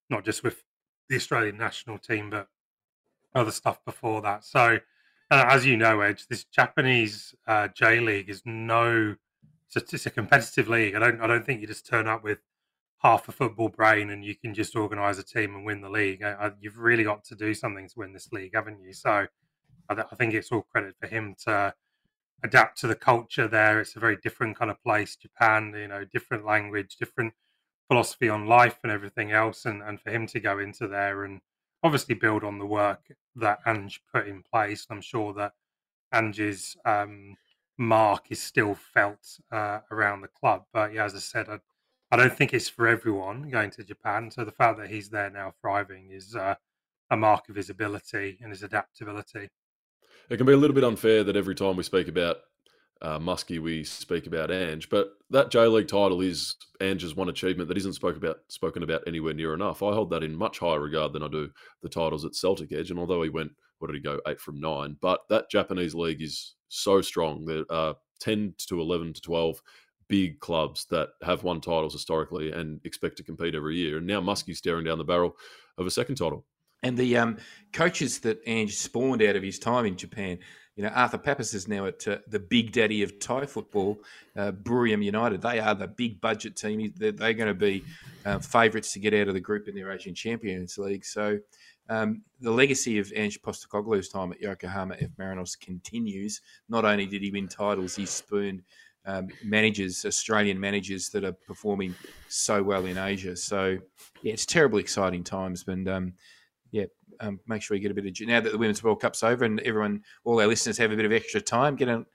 not 0.10 0.24
just 0.24 0.44
with 0.44 0.64
the 1.10 1.16
Australian 1.16 1.58
national 1.58 1.98
team, 1.98 2.30
but 2.30 2.48
other 3.34 3.52
stuff 3.52 3.84
before 3.86 4.22
that. 4.22 4.44
So, 4.44 4.80
uh, 5.32 5.46
as 5.48 5.66
you 5.66 5.78
know, 5.78 6.02
Edge, 6.02 6.28
this 6.28 6.46
Japanese 6.46 7.36
uh, 7.48 7.68
J 7.70 8.00
League 8.00 8.30
is 8.30 8.42
no. 8.46 9.16
It's 9.68 9.76
a, 9.76 9.96
it's 9.96 10.06
a, 10.06 10.12
competitive 10.12 10.70
league. 10.70 10.96
I 10.96 11.00
don't. 11.00 11.22
I 11.22 11.28
don't 11.28 11.46
think 11.46 11.62
you 11.62 11.68
just 11.68 11.88
turn 11.88 12.08
up 12.08 12.24
with 12.24 12.40
half 13.06 13.30
a 13.30 13.32
football 13.32 13.70
brain 13.70 14.10
and 14.10 14.26
you 14.26 14.36
can 14.36 14.52
just 14.52 14.76
organise 14.76 15.20
a 15.20 15.24
team 15.24 15.54
and 15.54 15.64
win 15.64 15.82
the 15.82 15.90
league. 15.90 16.24
I, 16.24 16.32
I, 16.32 16.52
you've 16.60 16.80
really 16.80 17.04
got 17.04 17.24
to 17.26 17.36
do 17.36 17.54
something 17.54 17.88
to 17.88 18.00
win 18.00 18.14
this 18.14 18.32
league, 18.32 18.56
haven't 18.56 18.82
you? 18.82 18.94
So, 18.94 19.28
I, 19.90 19.94
I 19.94 20.16
think 20.16 20.34
it's 20.34 20.52
all 20.52 20.64
credit 20.64 20.96
for 21.00 21.08
him 21.08 21.36
to 21.46 21.76
adapt 22.44 22.80
to 22.80 22.88
the 22.88 22.96
culture 22.96 23.48
there. 23.48 23.80
It's 23.80 23.96
a 23.96 24.00
very 24.00 24.18
different 24.18 24.58
kind 24.58 24.72
of 24.72 24.82
place, 24.82 25.16
Japan. 25.16 25.74
You 25.78 25.88
know, 25.88 26.04
different 26.06 26.46
language, 26.46 26.98
different 26.98 27.34
philosophy 27.88 28.28
on 28.28 28.48
life 28.48 28.80
and 28.82 28.92
everything 28.92 29.32
else, 29.32 29.66
and 29.66 29.84
and 29.84 30.02
for 30.02 30.10
him 30.10 30.26
to 30.28 30.40
go 30.40 30.58
into 30.58 30.88
there 30.88 31.24
and 31.24 31.42
obviously 31.84 32.16
build 32.16 32.44
on 32.44 32.58
the 32.58 32.66
work 32.66 33.02
that 33.36 33.60
Ange 33.68 34.02
put 34.12 34.28
in 34.28 34.42
place. 34.42 34.88
I'm 34.90 35.02
sure 35.02 35.32
that 35.34 35.54
Ange's 36.12 36.76
um, 36.86 37.36
mark 37.78 38.26
is 38.32 38.42
still 38.42 38.74
felt 38.74 39.40
uh, 39.52 39.80
around 39.92 40.22
the 40.22 40.28
club. 40.28 40.64
But 40.74 40.94
yeah, 40.94 41.06
as 41.06 41.14
I 41.14 41.20
said, 41.20 41.48
I, 41.50 41.60
I, 42.12 42.18
don't 42.18 42.36
think 42.36 42.54
it's 42.54 42.70
for 42.70 42.88
everyone 42.88 43.50
going 43.50 43.72
to 43.72 43.84
Japan. 43.84 44.32
So 44.32 44.46
the 44.46 44.52
fact 44.52 44.78
that 44.80 44.90
he's 44.90 45.10
there 45.10 45.30
now 45.30 45.54
thriving 45.62 46.12
is 46.12 46.36
uh, 46.36 46.56
a 47.12 47.18
mark 47.18 47.50
of 47.50 47.56
his 47.56 47.70
ability 47.70 48.38
and 48.42 48.52
his 48.52 48.64
adaptability. 48.64 49.50
It 50.30 50.38
can 50.38 50.46
be 50.46 50.54
a 50.54 50.58
little 50.58 50.74
bit 50.74 50.84
unfair 50.84 51.24
that 51.24 51.36
every 51.36 51.56
time 51.56 51.76
we 51.76 51.84
speak 51.84 52.08
about 52.08 52.38
uh, 53.02 53.20
Muskie, 53.20 53.62
we 53.62 53.84
speak 53.84 54.26
about 54.26 54.52
Ange, 54.52 54.90
but 54.90 55.12
that 55.30 55.52
J 55.52 55.68
League 55.68 55.88
title 55.88 56.22
is 56.22 56.56
Ange's 56.80 57.16
one 57.16 57.30
achievement 57.30 57.68
that 57.68 57.78
isn't 57.78 57.94
spoke 57.94 58.16
about, 58.16 58.38
spoken 58.48 58.84
about 58.84 59.04
anywhere 59.06 59.34
near 59.34 59.54
enough. 59.54 59.84
I 59.84 59.94
hold 59.94 60.10
that 60.12 60.24
in 60.24 60.36
much 60.36 60.60
higher 60.60 60.80
regard 60.80 61.14
than 61.14 61.24
I 61.24 61.28
do 61.28 61.50
the 61.84 61.90
titles 61.90 62.26
at 62.26 62.36
Celtic 62.36 62.72
Edge. 62.72 62.92
And 62.92 63.00
although 63.00 63.22
he 63.22 63.30
went, 63.30 63.52
what 63.80 63.88
did 63.88 63.96
he 63.96 64.02
go, 64.02 64.20
eight 64.28 64.40
from 64.40 64.60
nine? 64.60 64.98
But 65.02 65.20
that 65.30 65.52
Japanese 65.52 65.94
league 65.94 66.22
is 66.22 66.56
so 66.70 67.02
strong. 67.02 67.46
There 67.46 67.66
are 67.70 67.96
10 68.22 68.56
to 68.70 68.80
11 68.80 69.14
to 69.14 69.22
12 69.22 69.62
big 70.08 70.40
clubs 70.40 70.86
that 70.92 71.10
have 71.24 71.44
won 71.44 71.62
titles 71.62 71.94
historically 71.94 72.52
and 72.52 72.80
expect 72.84 73.18
to 73.18 73.24
compete 73.24 73.56
every 73.56 73.76
year. 73.76 73.98
And 73.98 74.08
now 74.08 74.22
Muskie's 74.22 74.58
staring 74.58 74.86
down 74.86 74.98
the 74.98 75.04
barrel 75.04 75.36
of 75.78 75.86
a 75.86 75.92
second 75.92 76.16
title. 76.16 76.46
And 76.84 76.98
the 76.98 77.18
um, 77.18 77.38
coaches 77.74 78.20
that 78.20 78.42
Ange 78.46 78.76
spawned 78.76 79.24
out 79.24 79.36
of 79.36 79.44
his 79.44 79.58
time 79.58 79.86
in 79.86 79.98
Japan, 79.98 80.38
you 80.76 80.84
know, 80.84 80.90
Arthur 80.90 81.18
Papas 81.18 81.54
is 81.54 81.68
now 81.68 81.86
at 81.86 82.08
uh, 82.08 82.18
the 82.28 82.40
big 82.40 82.74
daddy 82.74 83.02
of 83.02 83.18
Thai 83.20 83.46
football, 83.46 83.98
uh, 84.36 84.52
Buriram 84.52 85.04
United. 85.04 85.42
They 85.42 85.60
are 85.60 85.74
the 85.74 85.88
big 85.88 86.20
budget 86.22 86.56
team. 86.56 86.94
They're, 86.96 87.14
they're 87.14 87.34
going 87.34 87.48
to 87.48 87.54
be 87.54 87.84
uh, 88.26 88.40
favourites 88.40 88.92
to 88.94 89.00
get 89.00 89.14
out 89.14 89.30
of 89.30 89.34
the 89.34 89.40
group 89.40 89.68
in 89.68 89.74
their 89.74 89.92
Asian 89.92 90.14
Champions 90.14 90.78
League. 90.78 91.06
So 91.06 91.40
um, 91.90 92.24
the 92.42 92.52
legacy 92.52 93.00
of 93.00 93.12
Ange 93.16 93.42
Postecoglou's 93.42 94.10
time 94.10 94.32
at 94.32 94.42
Yokohama 94.42 94.96
F. 95.00 95.10
Marinos 95.18 95.60
continues. 95.60 96.42
Not 96.68 96.84
only 96.84 97.06
did 97.06 97.22
he 97.22 97.32
win 97.32 97.48
titles, 97.48 97.96
he 97.96 98.06
spooned 98.06 98.64
um, 99.06 99.28
managers, 99.44 100.06
Australian 100.06 100.60
managers 100.60 101.10
that 101.10 101.24
are 101.24 101.34
performing 101.34 101.96
so 102.28 102.62
well 102.64 102.86
in 102.86 102.98
Asia. 102.98 103.36
So, 103.36 103.78
yeah, 104.22 104.34
it's 104.34 104.46
terribly 104.46 104.82
exciting 104.82 105.24
times. 105.24 105.64
And 105.68 105.88
um, 105.88 106.14
yeah, 106.72 106.86
um, 107.20 107.40
make 107.48 107.62
sure 107.62 107.76
you 107.76 107.82
get 107.82 107.92
a 107.92 107.94
bit 107.94 108.06
of 108.06 108.28
now 108.28 108.42
that 108.42 108.52
the 108.52 108.58
Women's 108.58 108.84
World 108.84 109.02
Cup's 109.02 109.24
over 109.24 109.46
and 109.46 109.60
everyone, 109.62 110.04
all 110.24 110.42
our 110.42 110.48
listeners 110.48 110.78
have 110.78 110.92
a 110.92 110.96
bit 110.96 111.06
of 111.06 111.12
extra 111.12 111.42
time. 111.42 111.76
Get 111.76 111.90
a 111.90 112.06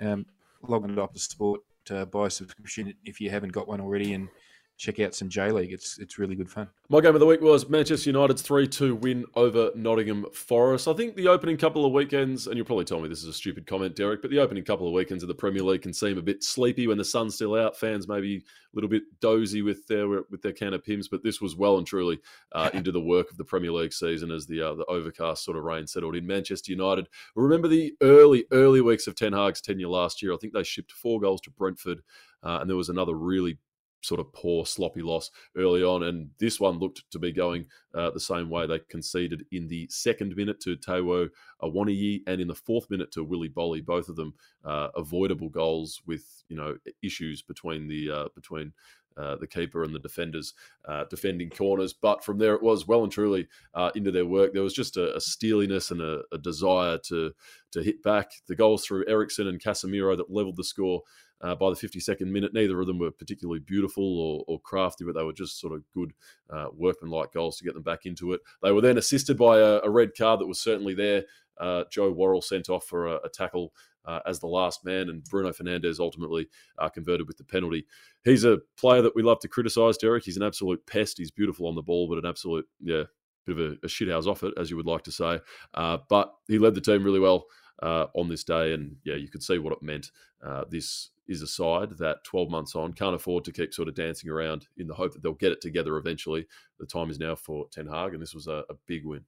um, 0.00 0.26
log 0.62 0.84
on 0.84 0.94
to 0.94 1.02
Optus 1.02 1.20
Sport, 1.20 1.60
uh, 1.90 2.04
buy 2.04 2.26
a 2.26 2.30
subscription 2.30 2.94
if 3.04 3.20
you 3.20 3.30
haven't 3.30 3.52
got 3.52 3.68
one 3.68 3.80
already, 3.80 4.12
and 4.12 4.28
check 4.76 5.00
out 5.00 5.14
some 5.14 5.28
J 5.28 5.50
League. 5.50 5.72
It's 5.72 5.98
it's 5.98 6.18
really 6.18 6.36
good 6.36 6.50
fun. 6.50 6.68
My 6.88 7.00
game 7.00 7.14
of 7.14 7.20
the 7.20 7.26
week 7.26 7.40
was 7.40 7.68
Manchester 7.68 8.10
United's 8.10 8.42
3 8.42 8.66
2 8.66 8.94
win 8.96 9.24
over 9.34 9.70
Nottingham 9.74 10.26
Forest. 10.32 10.86
I 10.86 10.92
think 10.92 11.16
the 11.16 11.28
opening 11.28 11.56
couple 11.56 11.84
of 11.84 11.92
weekends, 11.92 12.46
and 12.46 12.56
you'll 12.56 12.66
probably 12.66 12.84
tell 12.84 13.00
me 13.00 13.08
this 13.08 13.22
is 13.22 13.28
a 13.28 13.32
stupid 13.32 13.66
comment, 13.66 13.96
Derek, 13.96 14.22
but 14.22 14.30
the 14.30 14.38
opening 14.38 14.64
couple 14.64 14.86
of 14.86 14.92
weekends 14.92 15.22
of 15.22 15.28
the 15.28 15.34
Premier 15.34 15.62
League 15.62 15.82
can 15.82 15.92
seem 15.92 16.18
a 16.18 16.22
bit 16.22 16.42
sleepy 16.42 16.86
when 16.86 16.98
the 16.98 17.04
sun's 17.04 17.34
still 17.34 17.54
out. 17.54 17.76
Fans 17.76 18.06
maybe 18.06 18.36
a 18.36 18.42
little 18.74 18.90
bit 18.90 19.04
dozy 19.20 19.62
with 19.62 19.86
their 19.86 20.06
with 20.08 20.42
their 20.42 20.52
can 20.52 20.74
of 20.74 20.84
Pimm's, 20.84 21.08
but 21.08 21.22
this 21.22 21.40
was 21.40 21.56
well 21.56 21.78
and 21.78 21.86
truly 21.86 22.18
uh, 22.52 22.70
into 22.74 22.92
the 22.92 23.00
work 23.00 23.30
of 23.30 23.38
the 23.38 23.44
Premier 23.44 23.72
League 23.72 23.92
season 23.92 24.30
as 24.30 24.46
the 24.46 24.60
uh, 24.60 24.74
the 24.74 24.84
overcast 24.86 25.44
sort 25.44 25.56
of 25.56 25.64
rain 25.64 25.86
settled 25.86 26.16
in. 26.16 26.26
Manchester 26.26 26.72
United. 26.72 27.08
Remember 27.34 27.68
the 27.68 27.94
early 28.02 28.44
early 28.52 28.80
weeks 28.80 29.06
of 29.06 29.14
Ten 29.14 29.32
Hag's 29.32 29.60
tenure 29.60 29.88
last 29.88 30.22
year? 30.22 30.34
I 30.34 30.36
think 30.36 30.52
they 30.52 30.64
shipped 30.64 30.92
four 30.92 31.20
goals 31.20 31.40
to 31.42 31.50
Brentford, 31.50 32.02
uh, 32.42 32.58
and 32.60 32.68
there 32.68 32.76
was 32.76 32.88
another 32.88 33.14
really 33.14 33.58
sort 34.06 34.20
of 34.20 34.32
poor, 34.32 34.64
sloppy 34.64 35.02
loss 35.02 35.30
early 35.56 35.82
on. 35.82 36.04
And 36.04 36.30
this 36.38 36.60
one 36.60 36.78
looked 36.78 37.02
to 37.10 37.18
be 37.18 37.32
going 37.32 37.66
uh, 37.94 38.10
the 38.10 38.20
same 38.20 38.48
way. 38.48 38.66
They 38.66 38.80
conceded 38.88 39.44
in 39.52 39.68
the 39.68 39.88
second 39.90 40.36
minute 40.36 40.60
to 40.60 40.76
Taiwo 40.76 41.28
Awoniyi 41.62 42.22
and 42.26 42.40
in 42.40 42.48
the 42.48 42.54
fourth 42.54 42.88
minute 42.90 43.10
to 43.12 43.24
Willy 43.24 43.48
Boly. 43.48 43.84
Both 43.84 44.08
of 44.08 44.16
them 44.16 44.34
uh, 44.64 44.88
avoidable 44.94 45.48
goals 45.48 46.00
with 46.06 46.44
you 46.48 46.56
know 46.56 46.76
issues 47.02 47.42
between 47.42 47.88
the 47.88 48.10
uh, 48.10 48.28
between. 48.34 48.72
Uh, 49.18 49.34
the 49.36 49.46
keeper 49.46 49.82
and 49.82 49.94
the 49.94 49.98
defenders 49.98 50.52
uh, 50.86 51.04
defending 51.08 51.48
corners, 51.48 51.94
but 51.94 52.22
from 52.22 52.36
there 52.36 52.52
it 52.52 52.62
was 52.62 52.86
well 52.86 53.02
and 53.02 53.10
truly 53.10 53.48
uh, 53.72 53.90
into 53.94 54.10
their 54.10 54.26
work. 54.26 54.52
There 54.52 54.62
was 54.62 54.74
just 54.74 54.98
a, 54.98 55.16
a 55.16 55.20
steeliness 55.22 55.90
and 55.90 56.02
a, 56.02 56.20
a, 56.32 56.36
desire 56.36 56.98
to 57.06 57.32
to 57.72 57.82
hit 57.82 58.02
back. 58.02 58.30
The 58.46 58.54
goals 58.54 58.84
through 58.84 59.06
Eriksen 59.08 59.46
and 59.46 59.58
Casemiro 59.58 60.18
that 60.18 60.30
levelled 60.30 60.58
the 60.58 60.64
score 60.64 61.00
uh, 61.40 61.54
by 61.54 61.70
the 61.70 61.76
52nd 61.76 62.26
minute. 62.26 62.54
Neither 62.54 62.80
of 62.80 62.86
them 62.86 62.98
were 62.98 63.10
particularly 63.10 63.60
beautiful 63.60 64.18
or, 64.18 64.44
or 64.46 64.60
crafty, 64.60 65.04
but 65.04 65.14
they 65.14 65.22
were 65.22 65.32
just 65.32 65.60
sort 65.60 65.74
of 65.74 65.82
good 65.92 66.12
uh, 66.50 66.66
workmanlike 66.72 67.32
goals 67.32 67.58
to 67.58 67.64
get 67.64 67.74
them 67.74 67.82
back 67.82 68.06
into 68.06 68.32
it. 68.32 68.40
They 68.62 68.72
were 68.72 68.80
then 68.80 68.98
assisted 68.98 69.36
by 69.36 69.58
a, 69.58 69.80
a 69.82 69.90
red 69.90 70.10
card 70.16 70.40
that 70.40 70.46
was 70.46 70.60
certainly 70.60 70.94
there. 70.94 71.24
Uh, 71.58 71.84
Joe 71.90 72.10
Worrall 72.10 72.42
sent 72.42 72.68
off 72.68 72.84
for 72.84 73.06
a, 73.06 73.16
a 73.24 73.28
tackle 73.28 73.72
uh, 74.04 74.20
as 74.26 74.38
the 74.38 74.46
last 74.46 74.84
man, 74.84 75.08
and 75.08 75.24
Bruno 75.24 75.50
Fernandes 75.50 75.98
ultimately 75.98 76.48
uh, 76.78 76.88
converted 76.88 77.26
with 77.26 77.38
the 77.38 77.44
penalty. 77.44 77.86
He's 78.24 78.44
a 78.44 78.58
player 78.78 79.02
that 79.02 79.16
we 79.16 79.22
love 79.22 79.40
to 79.40 79.48
criticise, 79.48 79.96
Derek. 79.96 80.24
He's 80.24 80.36
an 80.36 80.42
absolute 80.42 80.84
pest. 80.86 81.18
He's 81.18 81.30
beautiful 81.30 81.66
on 81.66 81.74
the 81.74 81.82
ball, 81.82 82.08
but 82.08 82.18
an 82.18 82.26
absolute, 82.26 82.66
yeah, 82.80 83.04
bit 83.46 83.58
of 83.58 83.72
a, 83.72 83.72
a 83.84 83.88
shithouse 83.88 84.26
off 84.26 84.42
it, 84.42 84.54
as 84.56 84.70
you 84.70 84.76
would 84.76 84.86
like 84.86 85.02
to 85.04 85.12
say. 85.12 85.40
Uh, 85.74 85.98
but 86.08 86.32
he 86.46 86.58
led 86.58 86.74
the 86.74 86.80
team 86.80 87.02
really 87.02 87.20
well 87.20 87.46
uh, 87.82 88.06
on 88.14 88.28
this 88.28 88.44
day, 88.44 88.72
and 88.72 88.96
yeah, 89.04 89.16
you 89.16 89.28
could 89.28 89.42
see 89.42 89.58
what 89.58 89.72
it 89.72 89.82
meant. 89.82 90.10
Uh, 90.44 90.64
this 90.68 91.10
is 91.28 91.42
a 91.42 91.46
side 91.46 91.90
that 91.98 92.22
12 92.24 92.50
months 92.50 92.74
on 92.76 92.92
can't 92.92 93.14
afford 93.14 93.44
to 93.44 93.52
keep 93.52 93.74
sort 93.74 93.88
of 93.88 93.94
dancing 93.94 94.30
around 94.30 94.68
in 94.76 94.86
the 94.86 94.94
hope 94.94 95.12
that 95.12 95.22
they'll 95.22 95.32
get 95.32 95.52
it 95.52 95.60
together 95.60 95.96
eventually. 95.96 96.46
The 96.78 96.86
time 96.86 97.10
is 97.10 97.18
now 97.18 97.34
for 97.34 97.66
Ten 97.70 97.86
Hag, 97.86 98.14
and 98.14 98.22
this 98.22 98.34
was 98.34 98.46
a, 98.46 98.64
a 98.70 98.74
big 98.86 99.04
win. 99.04 99.24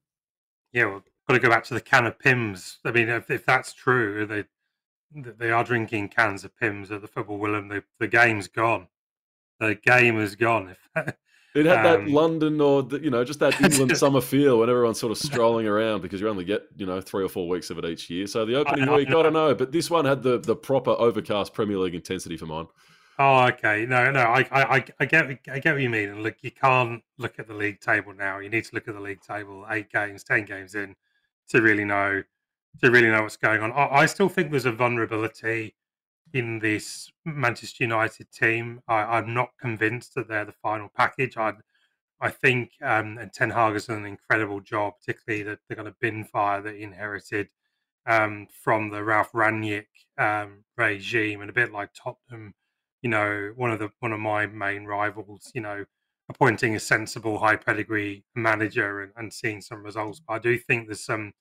Yeah, 0.73 0.87
well, 0.87 1.05
got 1.27 1.35
to 1.35 1.41
go 1.41 1.51
back 1.51 1.65
to 1.65 1.75
the 1.75 1.81
can 1.81 2.07
of 2.07 2.19
Pimm's. 2.19 2.79
I 2.85 2.93
mean, 2.93 3.09
if, 3.09 3.31
if 3.31 3.45
that's 3.45 3.73
true, 3.73 4.27
they 4.27 4.45
they 5.11 5.51
are 5.51 5.65
drinking 5.65 6.11
cans 6.11 6.45
of 6.45 6.57
Pimm's 6.57 6.93
at 6.93 7.01
the 7.01 7.09
football 7.09 7.39
Willem. 7.39 7.69
The, 7.69 7.83
the 7.99 8.09
game's 8.09 8.47
gone. 8.47 8.89
The 9.59 9.75
game 9.75 10.21
is 10.21 10.37
gone. 10.37 10.77
If 10.97 11.15
It 11.55 11.67
had 11.67 11.83
that 11.85 12.01
Um, 12.01 12.07
London 12.07 12.61
or 12.61 12.83
the, 12.83 12.99
you 13.01 13.11
know 13.11 13.25
just 13.25 13.41
that 13.41 13.61
England 13.61 13.97
summer 13.97 14.21
feel 14.21 14.59
when 14.61 14.69
everyone's 14.71 15.01
sort 15.01 15.13
of 15.13 15.19
strolling 15.19 15.67
around 15.67 16.03
because 16.03 16.21
you 16.21 16.29
only 16.29 16.45
get 16.45 16.63
you 16.77 16.87
know 16.87 17.01
three 17.01 17.25
or 17.25 17.29
four 17.29 17.49
weeks 17.49 17.71
of 17.71 17.79
it 17.79 17.85
each 17.85 18.11
year. 18.11 18.27
So 18.27 18.45
the 18.45 18.55
opening 18.57 18.89
I 18.89 18.97
week, 18.97 19.09
I 19.09 19.11
know. 19.13 19.23
don't 19.23 19.33
know, 19.33 19.55
but 19.55 19.73
this 19.73 19.91
one 19.91 20.05
had 20.05 20.23
the 20.23 20.39
the 20.39 20.55
proper 20.57 20.91
overcast 20.93 21.55
Premier 21.55 21.79
League 21.79 21.95
intensity 21.95 22.37
for 22.37 22.47
mine. 22.47 22.67
Oh, 23.21 23.47
okay. 23.49 23.85
No, 23.85 24.11
no, 24.13 24.21
I, 24.21 24.41
I, 24.53 24.77
I- 24.77 24.85
I 25.01 25.05
get, 25.07 25.27
I 25.51 25.59
get 25.59 25.73
what 25.75 25.83
you 25.83 25.91
mean. 25.91 26.09
And 26.11 26.23
look, 26.23 26.37
you 26.43 26.53
can't 26.53 27.03
look 27.19 27.39
at 27.41 27.49
the 27.49 27.55
league 27.55 27.81
table 27.81 28.15
now. 28.15 28.39
You 28.39 28.49
need 28.49 28.65
to 28.67 28.75
look 28.75 28.87
at 28.87 28.95
the 28.95 29.01
league 29.01 29.21
table, 29.23 29.67
eight 29.71 29.91
games, 29.91 30.23
ten 30.23 30.45
games 30.45 30.75
in, 30.77 30.95
to 31.49 31.61
really 31.61 31.85
know, 31.85 32.23
to 32.81 32.91
really 32.91 33.09
know 33.09 33.23
what's 33.23 33.37
going 33.37 33.61
on. 33.61 33.73
I, 33.73 33.89
I 34.03 34.07
still 34.07 34.29
think 34.29 34.53
there's 34.53 34.67
a 34.67 34.73
vulnerability 34.73 35.75
in 36.33 36.59
this 36.61 37.11
Manchester 37.25 37.85
United 37.85 38.31
team. 38.33 38.81
I, 38.89 39.19
I'm 39.19 39.35
not 39.35 39.51
convinced 39.61 40.15
that 40.15 40.29
they're 40.29 40.45
the 40.45 40.53
final 40.53 40.91
package. 40.95 41.37
I, 41.37 41.55
I 42.21 42.31
think, 42.31 42.73
um, 42.83 43.19
and 43.19 43.33
Ten 43.33 43.51
Hag 43.51 43.75
has 43.75 43.87
done 43.87 43.99
an 43.99 44.07
incredible 44.07 44.61
job, 44.61 44.95
particularly 45.01 45.45
that 45.45 45.61
they're 45.69 45.77
going 45.77 45.91
to 45.91 45.97
bin 46.01 46.25
fire 46.25 46.61
that 46.63 46.75
he 46.75 46.83
inherited 46.83 47.49
um, 48.07 48.47
from 48.63 48.91
the 48.91 49.05
Ralf 49.05 49.33
Rangnick 49.33 49.87
um, 50.19 50.65
regime, 50.77 51.41
and 51.41 51.51
a 51.51 51.55
bit 51.55 51.73
like 51.73 51.91
Tottenham 51.95 52.55
you 53.03 53.11
know, 53.11 53.53
one 53.57 53.71
of 53.71 53.79
the 53.79 53.91
one 54.01 54.13
of 54.13 54.21
my 54.21 54.47
main 54.47 54.85
rivals, 54.85 55.51
you 55.55 55.61
know, 55.61 55.85
appointing 56.29 56.75
a 56.75 56.81
sensible, 56.81 57.39
high 57.39 57.57
pedigree 57.57 58.25
manager 58.35 59.01
and, 59.03 59.13
and 59.17 59.33
seeing 59.33 59.61
some 59.61 59.83
results. 59.83 60.21
But 60.27 60.35
I 60.35 60.39
do 60.41 60.59
think 60.59 60.87
there's 60.87 61.05
some 61.05 61.33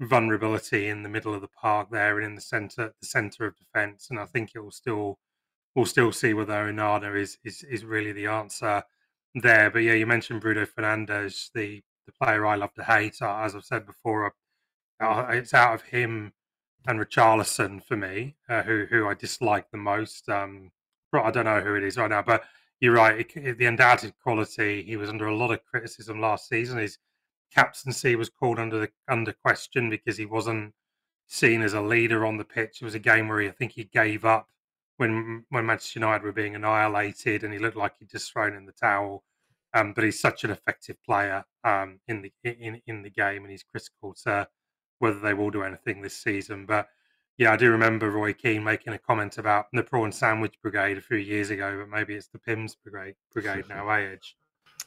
vulnerability 0.00 0.88
in 0.88 1.02
the 1.02 1.08
middle 1.08 1.34
of 1.34 1.40
the 1.40 1.48
park 1.48 1.90
there 1.90 2.18
and 2.18 2.26
in 2.26 2.34
the 2.34 2.40
center, 2.40 2.94
the 3.00 3.06
center 3.06 3.46
of 3.46 3.56
defence, 3.56 4.08
and 4.10 4.18
I 4.18 4.26
think 4.26 4.52
it 4.54 4.60
will 4.60 4.70
still 4.72 5.18
we'll 5.74 5.86
still 5.86 6.12
see 6.12 6.34
whether 6.34 6.54
Onana 6.72 7.16
is 7.20 7.38
is 7.44 7.62
is 7.64 7.84
really 7.84 8.12
the 8.12 8.26
answer 8.26 8.84
there. 9.34 9.70
But 9.70 9.80
yeah, 9.80 9.94
you 9.94 10.06
mentioned 10.06 10.40
Bruno 10.42 10.66
Fernandes 10.66 11.50
the 11.54 11.82
the 12.06 12.12
player 12.12 12.46
I 12.46 12.56
love 12.56 12.74
to 12.74 12.84
hate. 12.84 13.22
As 13.22 13.54
I've 13.56 13.64
said 13.64 13.86
before, 13.86 14.34
it's 15.00 15.54
out 15.54 15.74
of 15.74 15.82
him 15.82 16.32
and 16.86 17.00
Richarlison 17.00 17.84
for 17.84 17.96
me, 17.96 18.36
uh, 18.48 18.62
who 18.62 18.86
who 18.88 19.08
I 19.08 19.14
dislike 19.14 19.70
the 19.70 19.78
most. 19.78 20.28
Um, 20.28 20.70
I 21.12 21.30
don't 21.30 21.44
know 21.46 21.60
who 21.60 21.74
it 21.76 21.82
is 21.84 21.96
right 21.96 22.10
now, 22.10 22.22
but 22.22 22.44
you're 22.80 22.94
right. 22.94 23.20
It, 23.20 23.36
it- 23.36 23.58
the 23.58 23.66
undoubted 23.66 24.14
quality. 24.22 24.82
He 24.82 24.96
was 24.96 25.08
under 25.10 25.26
a 25.26 25.36
lot 25.36 25.50
of 25.52 25.64
criticism 25.64 26.20
last 26.20 26.48
season. 26.48 26.78
His 26.78 26.98
captaincy 27.52 28.16
was 28.16 28.28
called 28.28 28.58
under 28.58 28.78
the 28.78 28.90
under 29.08 29.32
question 29.32 29.90
because 29.90 30.16
he 30.16 30.26
wasn't 30.26 30.74
seen 31.26 31.62
as 31.62 31.74
a 31.74 31.80
leader 31.80 32.24
on 32.24 32.36
the 32.36 32.44
pitch. 32.44 32.78
It 32.80 32.84
was 32.84 32.94
a 32.94 33.00
game 33.00 33.28
where 33.28 33.40
he, 33.40 33.48
I 33.48 33.52
think 33.52 33.72
he 33.72 33.84
gave 33.84 34.24
up 34.24 34.48
when 34.96 35.44
when 35.50 35.66
Manchester 35.66 36.00
United 36.00 36.24
were 36.24 36.32
being 36.32 36.54
annihilated, 36.54 37.44
and 37.44 37.52
he 37.52 37.58
looked 37.58 37.76
like 37.76 37.94
he'd 37.98 38.10
just 38.10 38.32
thrown 38.32 38.54
in 38.54 38.66
the 38.66 38.72
towel. 38.72 39.24
Um, 39.74 39.92
but 39.92 40.04
he's 40.04 40.20
such 40.20 40.42
an 40.44 40.50
effective 40.50 40.96
player 41.04 41.44
um, 41.64 42.00
in 42.08 42.22
the 42.22 42.32
in 42.44 42.80
in 42.86 43.02
the 43.02 43.10
game, 43.10 43.42
and 43.42 43.50
he's 43.50 43.64
critical 43.64 44.14
to 44.24 44.48
whether 44.98 45.20
they 45.20 45.34
will 45.34 45.50
do 45.50 45.62
anything 45.62 46.00
this 46.00 46.16
season. 46.16 46.66
But 46.66 46.88
yeah, 47.36 47.52
I 47.52 47.56
do 47.56 47.70
remember 47.70 48.10
Roy 48.10 48.32
Keane 48.32 48.64
making 48.64 48.94
a 48.94 48.98
comment 48.98 49.36
about 49.36 49.66
the 49.72 49.82
prawn 49.82 50.12
sandwich 50.12 50.54
brigade 50.62 50.96
a 50.96 51.02
few 51.02 51.18
years 51.18 51.50
ago, 51.50 51.78
but 51.78 51.94
maybe 51.94 52.14
it's 52.14 52.28
the 52.28 52.38
Pimm's 52.38 52.76
brigade 52.76 53.16
brigade 53.32 53.64
now, 53.68 53.88
eh, 53.90 54.12
Edge? 54.12 54.36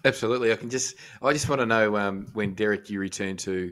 Absolutely. 0.05 0.51
I 0.51 0.55
can 0.55 0.69
just, 0.69 0.95
I 1.21 1.33
just 1.33 1.49
want 1.49 1.59
to 1.62 1.65
know 1.65 1.97
um, 1.97 2.27
when 2.33 2.53
Derek 2.53 2.89
you 2.89 2.99
return 2.99 3.38
to 3.38 3.71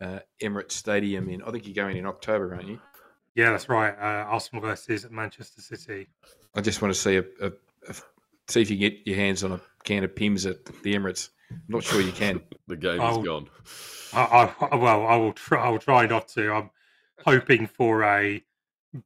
uh, 0.00 0.18
Emirates 0.42 0.72
Stadium 0.72 1.28
in, 1.28 1.42
I 1.42 1.50
think 1.50 1.66
you're 1.66 1.74
going 1.74 1.96
in 1.96 2.06
October, 2.06 2.54
aren't 2.54 2.68
you? 2.68 2.80
Yeah, 3.34 3.50
that's 3.50 3.68
right. 3.68 3.94
Uh, 3.98 4.24
Arsenal 4.28 4.62
versus 4.62 5.06
Manchester 5.10 5.60
City. 5.60 6.08
I 6.54 6.60
just 6.62 6.80
want 6.80 6.94
to 6.94 6.98
see 7.00 7.16
a, 7.16 7.24
a, 7.42 7.52
a 7.88 7.94
see 8.48 8.62
if 8.62 8.70
you 8.70 8.76
can 8.76 8.80
get 8.90 9.06
your 9.06 9.16
hands 9.16 9.44
on 9.44 9.52
a 9.52 9.60
can 9.84 10.04
of 10.04 10.14
Pimm's 10.16 10.46
at 10.46 10.64
the 10.64 10.94
Emirates. 10.94 11.28
I'm 11.50 11.60
not 11.68 11.84
sure 11.84 12.00
you 12.00 12.12
can. 12.12 12.40
The 12.68 12.76
game 12.76 12.98
Oh. 13.00 13.20
is 13.20 13.24
gone. 13.24 13.48
I, 14.12 14.52
I, 14.72 14.74
well, 14.74 15.06
I 15.06 15.14
will 15.14 15.32
try. 15.32 15.64
I 15.66 15.68
will 15.68 15.78
try 15.78 16.04
not 16.06 16.26
to. 16.30 16.50
I'm 16.52 16.70
hoping 17.24 17.68
for 17.68 18.02
a 18.02 18.42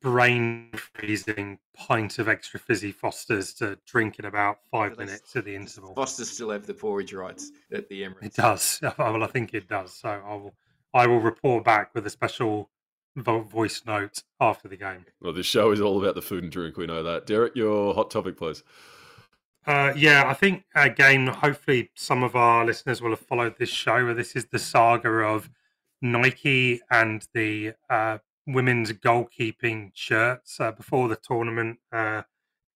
brain 0.00 0.70
freezing 0.74 1.59
pint 1.74 2.18
of 2.18 2.29
extra 2.29 2.61
fizzy 2.61 2.92
Fosters 2.92 3.53
to 3.55 3.79
drink 3.87 4.18
in 4.18 4.24
about 4.24 4.59
five 4.70 4.90
Does- 4.90 4.98
minutes 4.98 5.37
at 5.37 5.44
the 5.44 5.55
interval. 5.55 5.94
Foster's 5.94 6.31
still 6.31 6.50
have 6.50 6.66
the 6.66 6.74
porridge 6.74 7.12
rights 7.12 7.50
at 7.72 7.88
the 7.88 8.03
Emirates. 8.03 8.22
It 8.24 8.35
does. 8.35 8.81
Well, 8.98 9.22
I 9.22 9.26
think 9.26 9.55
it 9.55 9.68
does. 9.68 9.94
So 9.94 10.09
I 10.09 10.35
will. 10.35 10.55
I 10.92 11.07
will 11.07 11.20
report 11.20 11.64
back 11.64 11.94
with 11.94 12.05
a 12.07 12.11
special 12.11 12.68
voice 13.16 13.83
note 13.87 14.22
after 14.40 14.66
the 14.66 14.76
game. 14.76 15.05
Well, 15.20 15.33
this 15.33 15.46
show 15.46 15.70
is 15.70 15.81
all 15.81 16.00
about 16.00 16.14
the 16.16 16.22
food 16.22 16.42
and 16.42 16.50
drink. 16.53 16.76
We 16.76 16.87
know 16.87 17.03
that. 17.05 17.26
Derek, 17.26 17.55
your 17.55 17.94
hot 17.94 18.11
topic, 18.11 18.37
please. 18.37 18.64
Uh, 19.66 19.92
yeah, 19.94 20.24
I 20.26 20.35
think 20.35 20.64
again, 20.74 21.26
hopefully, 21.29 21.90
some 21.94 22.22
of 22.24 22.35
our 22.35 22.64
listeners 22.64 23.00
will 23.00 23.11
have 23.11 23.20
followed 23.20 23.57
this 23.59 23.68
show. 23.68 24.05
Where 24.05 24.14
this 24.14 24.35
is 24.35 24.46
the 24.46 24.59
saga 24.59 25.11
of 25.11 25.48
Nike 26.03 26.81
and 26.90 27.26
the 27.35 27.74
uh, 27.88 28.18
women's 28.46 28.92
goalkeeping 28.92 29.90
shirts. 29.94 30.61
Uh, 30.61 30.72
before 30.72 31.09
the 31.09 31.16
tournament, 31.16 31.79
uh, 31.92 32.22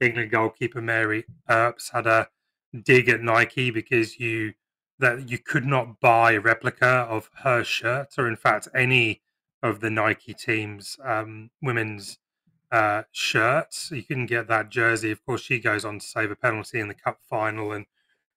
England 0.00 0.30
goalkeeper 0.30 0.80
Mary 0.80 1.24
Earps 1.48 1.90
had 1.90 2.06
a 2.06 2.28
dig 2.82 3.08
at 3.08 3.22
Nike 3.22 3.70
because 3.70 4.18
you 4.18 4.54
that 4.98 5.28
you 5.28 5.38
could 5.38 5.66
not 5.66 6.00
buy 6.00 6.32
a 6.32 6.40
replica 6.40 6.86
of 6.86 7.28
her 7.42 7.64
shirt, 7.64 8.14
or 8.16 8.28
in 8.28 8.36
fact, 8.36 8.68
any 8.74 9.22
of 9.62 9.80
the 9.80 9.90
Nike 9.90 10.34
team's 10.34 10.96
um, 11.02 11.50
women's 11.60 12.18
uh, 12.70 13.02
shirts. 13.10 13.90
You 13.90 14.02
couldn't 14.02 14.26
get 14.26 14.46
that 14.48 14.70
jersey. 14.70 15.10
Of 15.10 15.24
course, 15.24 15.40
she 15.42 15.58
goes 15.58 15.84
on 15.84 15.98
to 15.98 16.06
save 16.06 16.30
a 16.30 16.36
penalty 16.36 16.78
in 16.80 16.88
the 16.88 16.94
cup 16.94 17.18
final, 17.28 17.72
and 17.72 17.86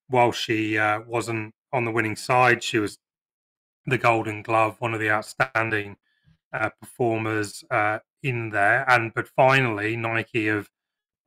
while 0.08 0.32
she 0.32 0.78
uh, 0.78 1.02
wasn't 1.02 1.54
on 1.72 1.86
the 1.86 1.92
winning 1.92 2.16
side, 2.16 2.64
she 2.64 2.80
was 2.80 2.98
the 3.86 3.98
Golden 3.98 4.42
Glove, 4.42 4.78
one 4.80 4.94
of 4.94 5.00
the 5.00 5.12
outstanding 5.12 5.98
uh, 6.58 6.70
performers 6.82 7.64
uh, 7.72 8.00
in 8.24 8.50
there. 8.50 8.90
And 8.90 9.14
but 9.14 9.28
finally, 9.28 9.96
Nike 9.96 10.48
have 10.48 10.70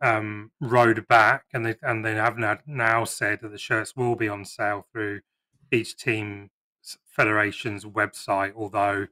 um, 0.01 0.53
rode 0.61 1.07
back, 1.09 1.45
and 1.53 1.65
they 1.65 1.77
and 1.83 2.05
they 2.05 2.15
have 2.15 2.39
now, 2.39 2.59
now 2.67 3.05
said 3.05 3.41
that 3.43 3.51
the 3.51 3.59
shirts 3.59 3.97
will 3.97 4.17
be 4.17 4.29
on 4.29 4.45
sale 4.45 4.87
through 4.93 5.21
each 5.73 5.97
team's 5.97 6.51
federation's 7.05 7.85
website. 7.85 8.53
Although 8.57 9.09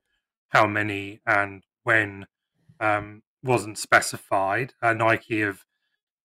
how 0.49 0.67
many 0.67 1.21
and 1.27 1.65
when 1.85 2.27
um, 2.81 3.23
wasn't 3.43 3.79
specified. 3.79 4.75
Uh, 4.83 4.93
Nike 4.93 5.41
have, 5.41 5.65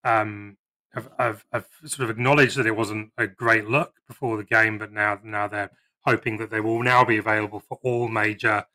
um, 0.03 0.57
have, 0.93 1.09
have 1.17 1.45
have 1.51 1.67
sort 1.85 2.09
of 2.09 2.15
acknowledged 2.15 2.57
that 2.57 2.65
it 2.65 2.75
wasn't 2.75 3.11
a 3.17 3.27
great 3.27 3.67
look 3.67 3.95
before 4.07 4.37
the 4.37 4.43
game, 4.43 4.77
but 4.77 4.91
now 4.91 5.19
now 5.23 5.47
they're 5.47 5.71
hoping 6.05 6.37
that 6.37 6.49
they 6.49 6.59
will 6.59 6.83
now 6.83 7.03
be 7.03 7.17
available 7.17 7.59
for 7.59 7.79
all 7.83 8.07
major 8.07 8.65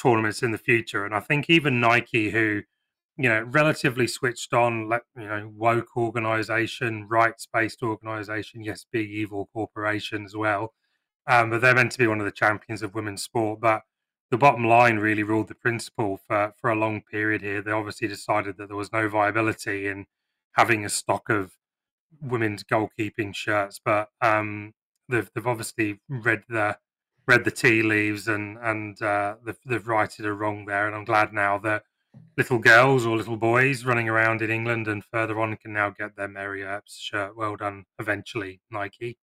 tournaments 0.00 0.42
in 0.42 0.52
the 0.52 0.58
future. 0.58 1.04
And 1.04 1.14
I 1.14 1.20
think 1.20 1.48
even 1.48 1.80
Nike, 1.80 2.30
who 2.30 2.62
you 3.18 3.28
know 3.28 3.42
relatively 3.42 4.06
switched 4.06 4.52
on, 4.52 4.90
you 5.16 5.26
know, 5.26 5.50
woke 5.54 5.96
organization, 5.96 7.06
rights 7.08 7.46
based 7.52 7.82
organization, 7.82 8.62
yes, 8.62 8.86
big 8.90 9.10
evil 9.10 9.48
corporation 9.52 10.24
as 10.24 10.36
well. 10.36 10.74
Um, 11.28 11.50
but 11.50 11.60
they're 11.60 11.74
meant 11.74 11.92
to 11.92 11.98
be 11.98 12.06
one 12.06 12.20
of 12.20 12.26
the 12.26 12.32
champions 12.32 12.82
of 12.82 12.94
women's 12.94 13.22
sport, 13.22 13.60
but 13.60 13.82
the 14.30 14.38
bottom 14.38 14.64
line 14.64 14.98
really 14.98 15.22
ruled 15.22 15.48
the 15.48 15.54
principle 15.54 16.18
for, 16.26 16.52
for 16.60 16.70
a 16.70 16.76
long 16.76 17.02
period 17.02 17.42
here. 17.42 17.62
They 17.62 17.70
obviously 17.70 18.08
decided 18.08 18.56
that 18.56 18.68
there 18.68 18.76
was 18.76 18.92
no 18.92 19.08
viability 19.08 19.86
in 19.88 20.06
having 20.52 20.84
a 20.84 20.88
stock 20.88 21.28
of 21.28 21.52
women's 22.20 22.64
goalkeeping 22.64 23.34
shirts, 23.34 23.80
but 23.84 24.08
um, 24.20 24.74
they've 25.08 25.30
they've 25.34 25.46
obviously 25.46 26.00
read 26.08 26.42
the 26.48 26.78
read 27.26 27.44
the 27.44 27.50
tea 27.50 27.82
leaves 27.82 28.28
and 28.28 28.56
and 28.58 29.00
uh, 29.02 29.36
they've, 29.44 29.58
they've 29.66 29.88
righted 29.88 30.26
a 30.26 30.32
wrong 30.32 30.64
there. 30.66 30.86
And 30.86 30.94
I'm 30.94 31.04
glad 31.04 31.32
now 31.32 31.58
that 31.58 31.84
little 32.36 32.58
girls 32.58 33.06
or 33.06 33.16
little 33.16 33.36
boys 33.36 33.84
running 33.84 34.08
around 34.08 34.42
in 34.42 34.50
England 34.50 34.88
and 34.88 35.04
further 35.04 35.40
on 35.40 35.56
can 35.56 35.72
now 35.72 35.90
get 35.90 36.16
their 36.16 36.28
Mary 36.28 36.62
Earps 36.62 36.98
shirt. 36.98 37.36
Well 37.36 37.56
done, 37.56 37.84
eventually, 37.98 38.60
Nike. 38.70 39.18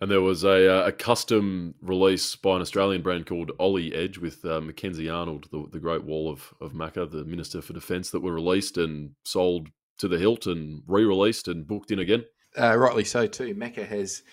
And 0.00 0.10
there 0.10 0.20
was 0.20 0.42
a, 0.42 0.82
uh, 0.82 0.86
a 0.88 0.92
custom 0.92 1.76
release 1.80 2.34
by 2.34 2.56
an 2.56 2.60
Australian 2.62 3.02
brand 3.02 3.26
called 3.26 3.52
Ollie 3.60 3.94
Edge 3.94 4.18
with 4.18 4.44
uh, 4.44 4.60
Mackenzie 4.60 5.08
Arnold, 5.08 5.46
the, 5.52 5.64
the 5.70 5.78
Great 5.78 6.02
Wall 6.02 6.28
of, 6.28 6.52
of 6.60 6.72
Macca, 6.72 7.08
the 7.08 7.24
Minister 7.24 7.62
for 7.62 7.72
Defence, 7.72 8.10
that 8.10 8.18
were 8.18 8.32
released 8.32 8.78
and 8.78 9.12
sold 9.24 9.68
to 9.98 10.08
the 10.08 10.18
hilt 10.18 10.46
and 10.46 10.82
re 10.88 11.04
released 11.04 11.46
and 11.46 11.66
booked 11.68 11.92
in 11.92 12.00
again. 12.00 12.24
Uh, 12.58 12.76
rightly 12.76 13.04
so 13.04 13.28
too. 13.28 13.54
Macca 13.54 13.86
has 13.86 14.24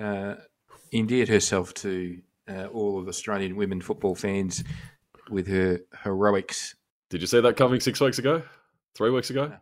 uh, 0.00 0.36
endeared 0.92 1.28
herself 1.28 1.74
to 1.74 2.20
uh, 2.48 2.66
all 2.66 2.98
of 2.98 3.08
Australian 3.08 3.56
women 3.56 3.80
football 3.80 4.14
fans 4.14 4.64
with 5.30 5.46
her 5.46 5.80
heroics. 6.02 6.74
Did 7.10 7.20
you 7.20 7.26
see 7.26 7.40
that 7.40 7.56
coming 7.56 7.80
six 7.80 8.00
weeks 8.00 8.18
ago? 8.18 8.42
Three 8.94 9.10
weeks 9.10 9.30
ago? 9.30 9.52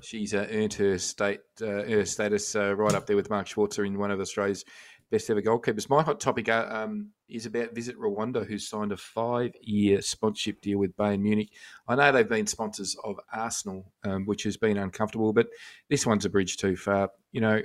She's 0.00 0.34
uh, 0.34 0.46
earned 0.50 0.74
her 0.74 0.98
state 0.98 1.40
uh, 1.62 1.84
her 1.84 2.04
status 2.04 2.56
uh, 2.56 2.74
right 2.74 2.94
up 2.94 3.06
there 3.06 3.16
with 3.16 3.30
Mark 3.30 3.46
Schwarzer 3.46 3.86
in 3.86 3.98
one 3.98 4.10
of 4.10 4.20
Australia's 4.20 4.64
best 5.10 5.30
ever 5.30 5.42
goalkeepers. 5.42 5.88
My 5.88 6.02
hot 6.02 6.18
topic 6.18 6.48
uh, 6.48 6.66
um, 6.68 7.10
is 7.28 7.46
about 7.46 7.74
Visit 7.74 7.96
Rwanda, 7.96 8.44
who's 8.44 8.68
signed 8.68 8.92
a 8.92 8.96
five 8.96 9.52
year 9.60 10.02
sponsorship 10.02 10.60
deal 10.60 10.78
with 10.78 10.96
Bayern 10.96 11.20
Munich. 11.20 11.50
I 11.86 11.94
know 11.94 12.10
they've 12.10 12.28
been 12.28 12.46
sponsors 12.46 12.96
of 13.04 13.20
Arsenal, 13.32 13.92
um, 14.04 14.26
which 14.26 14.42
has 14.42 14.56
been 14.56 14.76
uncomfortable, 14.76 15.32
but 15.32 15.46
this 15.88 16.06
one's 16.06 16.24
a 16.24 16.30
bridge 16.30 16.56
too 16.56 16.76
far. 16.76 17.10
You 17.32 17.40
know, 17.40 17.62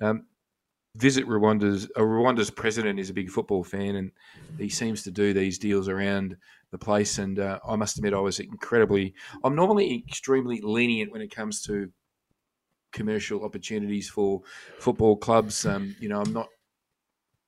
um, 0.00 0.26
visit 0.96 1.26
Rwanda's 1.26 1.86
uh, 1.96 2.00
Rwanda's 2.00 2.50
president 2.50 2.98
is 2.98 3.10
a 3.10 3.14
big 3.14 3.30
football 3.30 3.64
fan, 3.64 3.96
and 3.96 4.10
he 4.58 4.68
seems 4.68 5.02
to 5.04 5.10
do 5.10 5.32
these 5.32 5.58
deals 5.58 5.88
around 5.88 6.36
the 6.70 6.78
place. 6.78 7.18
And 7.18 7.38
uh, 7.38 7.58
I 7.66 7.76
must 7.76 7.98
admit, 7.98 8.14
I 8.14 8.20
was 8.20 8.40
incredibly. 8.40 9.14
I'm 9.44 9.54
normally 9.54 10.04
extremely 10.06 10.60
lenient 10.60 11.12
when 11.12 11.22
it 11.22 11.34
comes 11.34 11.62
to 11.62 11.90
commercial 12.92 13.44
opportunities 13.44 14.08
for 14.08 14.42
football 14.78 15.16
clubs. 15.16 15.64
Um, 15.64 15.96
you 16.00 16.08
know, 16.08 16.20
I'm 16.20 16.32
not. 16.32 16.48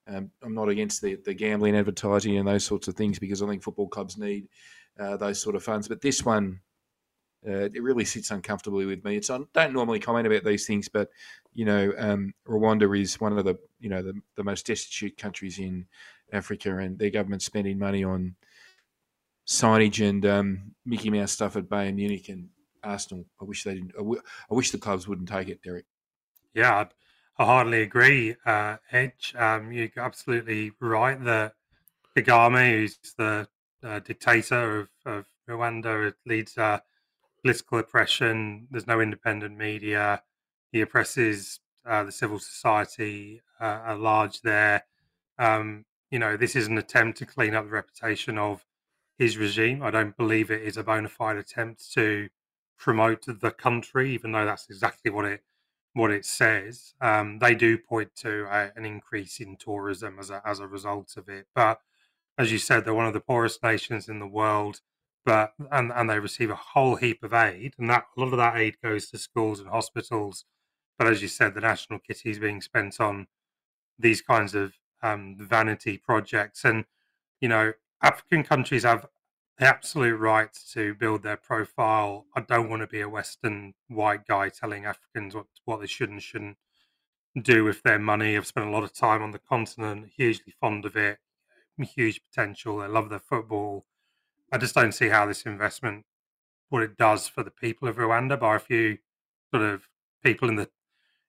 Um, 0.07 0.31
I'm 0.43 0.53
not 0.53 0.69
against 0.69 1.01
the, 1.01 1.15
the 1.25 1.33
gambling, 1.33 1.75
advertising, 1.75 2.37
and 2.37 2.47
those 2.47 2.63
sorts 2.63 2.89
of 2.89 2.95
things 2.95 3.19
because 3.19 3.41
I 3.41 3.47
think 3.47 3.63
football 3.63 3.89
clubs 3.89 4.19
need 4.19 4.49
uh, 5.01 5.17
those 5.17 5.41
sort 5.41 5.57
of 5.57 5.63
funds. 5.63 5.89
But 5.89 6.03
this 6.03 6.23
one, 6.27 6.61
uh, 7.47 7.69
it 7.75 7.83
really 7.83 8.05
sits 8.05 8.31
uncomfortably 8.31 8.87
with 8.87 9.05
me. 9.05 9.17
It's 9.17 9.31
I 9.31 9.39
don't 9.53 9.73
normally 9.73 10.01
comment 10.01 10.27
about 10.27 10.45
these 10.45 10.67
things, 10.67 10.89
but 10.89 11.11
you 11.53 11.65
know, 11.65 11.93
um, 11.99 12.35
Rwanda 12.49 13.01
is 13.01 13.21
one 13.21 13.37
of 13.37 13.45
the 13.45 13.57
you 13.81 13.89
know 13.91 14.03
the, 14.03 14.15
the 14.37 14.45
most 14.45 14.67
destitute 14.67 15.17
countries 15.19 15.59
in 15.59 15.87
Africa, 16.33 16.79
and 16.79 16.99
their 16.99 17.11
government's 17.11 17.45
spending 17.45 17.79
money 17.79 18.03
on 18.03 18.35
signage 19.47 20.07
and 20.07 20.25
um, 20.25 20.75
Mickey 20.87 21.11
Mouse 21.11 21.33
stuff 21.33 21.57
at 21.57 21.69
Bayern 21.69 21.97
Munich 21.97 22.29
and 22.29 22.49
Arsenal. 22.83 23.27
I 23.41 23.45
wish 23.45 23.65
they 23.65 23.75
didn't. 23.75 23.93
I, 23.95 23.99
w- 23.99 24.23
I 24.51 24.55
wish 24.55 24.71
the 24.71 24.79
clubs 24.79 25.07
wouldn't 25.07 25.29
take 25.29 25.49
it, 25.49 25.63
Derek. 25.63 25.85
Yeah, 26.55 26.87
I 27.37 27.45
hardly 27.45 27.83
agree, 27.83 28.37
uh, 28.47 28.77
Edge. 28.91 29.35
Um, 29.37 29.73
you're 29.73 29.91
absolutely 29.97 30.73
right 30.81 31.23
that 31.25 31.55
Kagame, 32.17 32.71
who's 32.71 32.99
the 33.19 33.49
uh, 33.83 33.99
dictator 33.99 34.81
of, 34.81 34.89
of 35.05 35.25
Rwanda, 35.49 36.15
leads 36.25 36.57
uh, 36.57 36.79
political 37.45 37.79
oppression. 37.79 38.67
There's 38.71 38.87
no 38.87 39.01
independent 39.01 39.59
media. 39.59 40.23
He 40.73 40.81
oppresses 40.81 41.61
uh, 41.87 42.05
the 42.05 42.13
civil 42.13 42.39
society 42.39 43.43
uh, 43.61 43.83
at 43.87 44.01
large 44.01 44.41
there. 44.41 44.85
Um, 45.39 45.85
you 46.11 46.19
know, 46.19 46.39
this 46.39 46.57
is 46.57 46.69
an 46.69 46.79
attempt 46.79 47.19
to 47.19 47.27
clean 47.27 47.55
up 47.55 47.67
the 47.67 47.71
reputation 47.71 48.39
of 48.39 48.65
his 49.19 49.37
regime. 49.37 49.83
I 49.83 49.91
don't 49.91 50.17
believe 50.17 50.51
it 50.51 50.63
is 50.63 50.79
a 50.79 50.83
bona 50.83 51.11
fide 51.11 51.37
attempt 51.37 51.93
to 51.93 52.29
promote 52.79 53.27
the 53.27 53.51
country, 53.51 54.15
even 54.15 54.33
though 54.33 54.47
that's 54.47 54.71
exactly 54.71 55.11
what 55.11 55.27
it 55.27 55.43
what 55.93 56.11
it 56.11 56.25
says. 56.25 56.95
Um, 57.01 57.39
they 57.41 57.55
do 57.55 57.77
point 57.79 58.17
to 58.17 58.47
a, 58.51 58.73
an 58.75 58.85
increase 58.85 59.39
in 59.39 59.57
tourism 59.57 60.19
as 60.19 60.31
a 60.31 60.41
as 60.47 60.61
a 60.61 60.67
result 60.67 61.17
of 61.19 61.29
it, 61.29 61.47
but 61.55 61.81
as 62.39 62.51
you 62.51 62.59
said, 62.59 62.85
they're 62.85 62.95
one 62.95 63.07
of 63.07 63.13
the 63.13 63.21
poorest 63.21 63.63
nations 63.63 64.09
in 64.09 64.19
the 64.19 64.27
world 64.27 64.81
but 65.25 65.55
and 65.71 65.93
and 65.93 66.11
they 66.11 66.19
receive 66.19 66.51
a 66.51 66.55
whole 66.55 66.97
heap 66.97 67.23
of 67.23 67.33
aid, 67.33 67.75
and 67.79 67.89
that 67.91 68.05
a 68.17 68.21
lot 68.21 68.33
of 68.33 68.39
that 68.39 68.57
aid 68.57 68.77
goes 68.83 69.11
to 69.11 69.19
schools 69.19 69.61
and 69.61 69.69
hospitals. 69.69 70.45
But 70.99 71.09
as 71.09 71.23
you 71.23 71.29
said, 71.29 71.55
the 71.55 71.61
national 71.61 71.99
kitty 72.01 72.31
is 72.31 72.39
being 72.39 72.61
spent 72.61 73.01
on 73.01 73.27
these 73.99 74.23
kinds 74.23 74.55
of 74.55 74.75
um, 75.03 75.37
vanity 75.39 75.99
projects, 75.99 76.65
and 76.65 76.85
you 77.41 77.49
know, 77.49 77.73
African 78.03 78.45
countries 78.45 78.85
have 78.85 79.07
the 79.59 79.67
absolute 79.67 80.17
right 80.17 80.51
to 80.73 80.95
build 80.95 81.23
their 81.23 81.37
profile. 81.37 82.27
I 82.37 82.41
don't 82.41 82.69
want 82.69 82.83
to 82.83 82.89
be 82.89 83.01
a 83.01 83.09
Western 83.09 83.75
white 83.89 84.27
guy 84.27 84.49
telling 84.49 84.85
Africans 84.85 85.35
what 85.35 85.47
what 85.65 85.81
they 85.81 85.87
should 85.87 86.11
and 86.11 86.23
shouldn't 86.23 86.59
do 87.41 87.65
with 87.65 87.83
their 87.83 87.99
money. 87.99 88.37
I've 88.37 88.47
spent 88.47 88.67
a 88.67 88.71
lot 88.71 88.85
of 88.85 88.93
time 88.93 89.23
on 89.23 89.33
the 89.33 89.39
continent, 89.39 90.11
hugely 90.17 90.55
fond 90.61 90.85
of 90.85 90.97
it, 90.97 91.19
huge 91.79 92.23
potential. 92.23 92.81
I 92.81 92.87
love 92.87 93.09
their 93.09 93.19
football 93.19 93.87
I 94.55 94.57
just 94.57 94.77
don't 94.77 94.93
see 94.93 95.09
how 95.09 95.27
this 95.27 95.43
investment, 95.47 96.05
what 96.69 96.85
it 96.85 96.97
does 96.97 97.27
for 97.27 97.43
the 97.43 97.51
people 97.51 97.89
of 97.89 97.97
Rwanda, 97.97 98.39
by 98.39 98.55
a 98.55 98.61
few 98.61 98.99
sort 99.53 99.65
of 99.65 99.89
people 100.23 100.49
in 100.49 100.55
the 100.55 100.71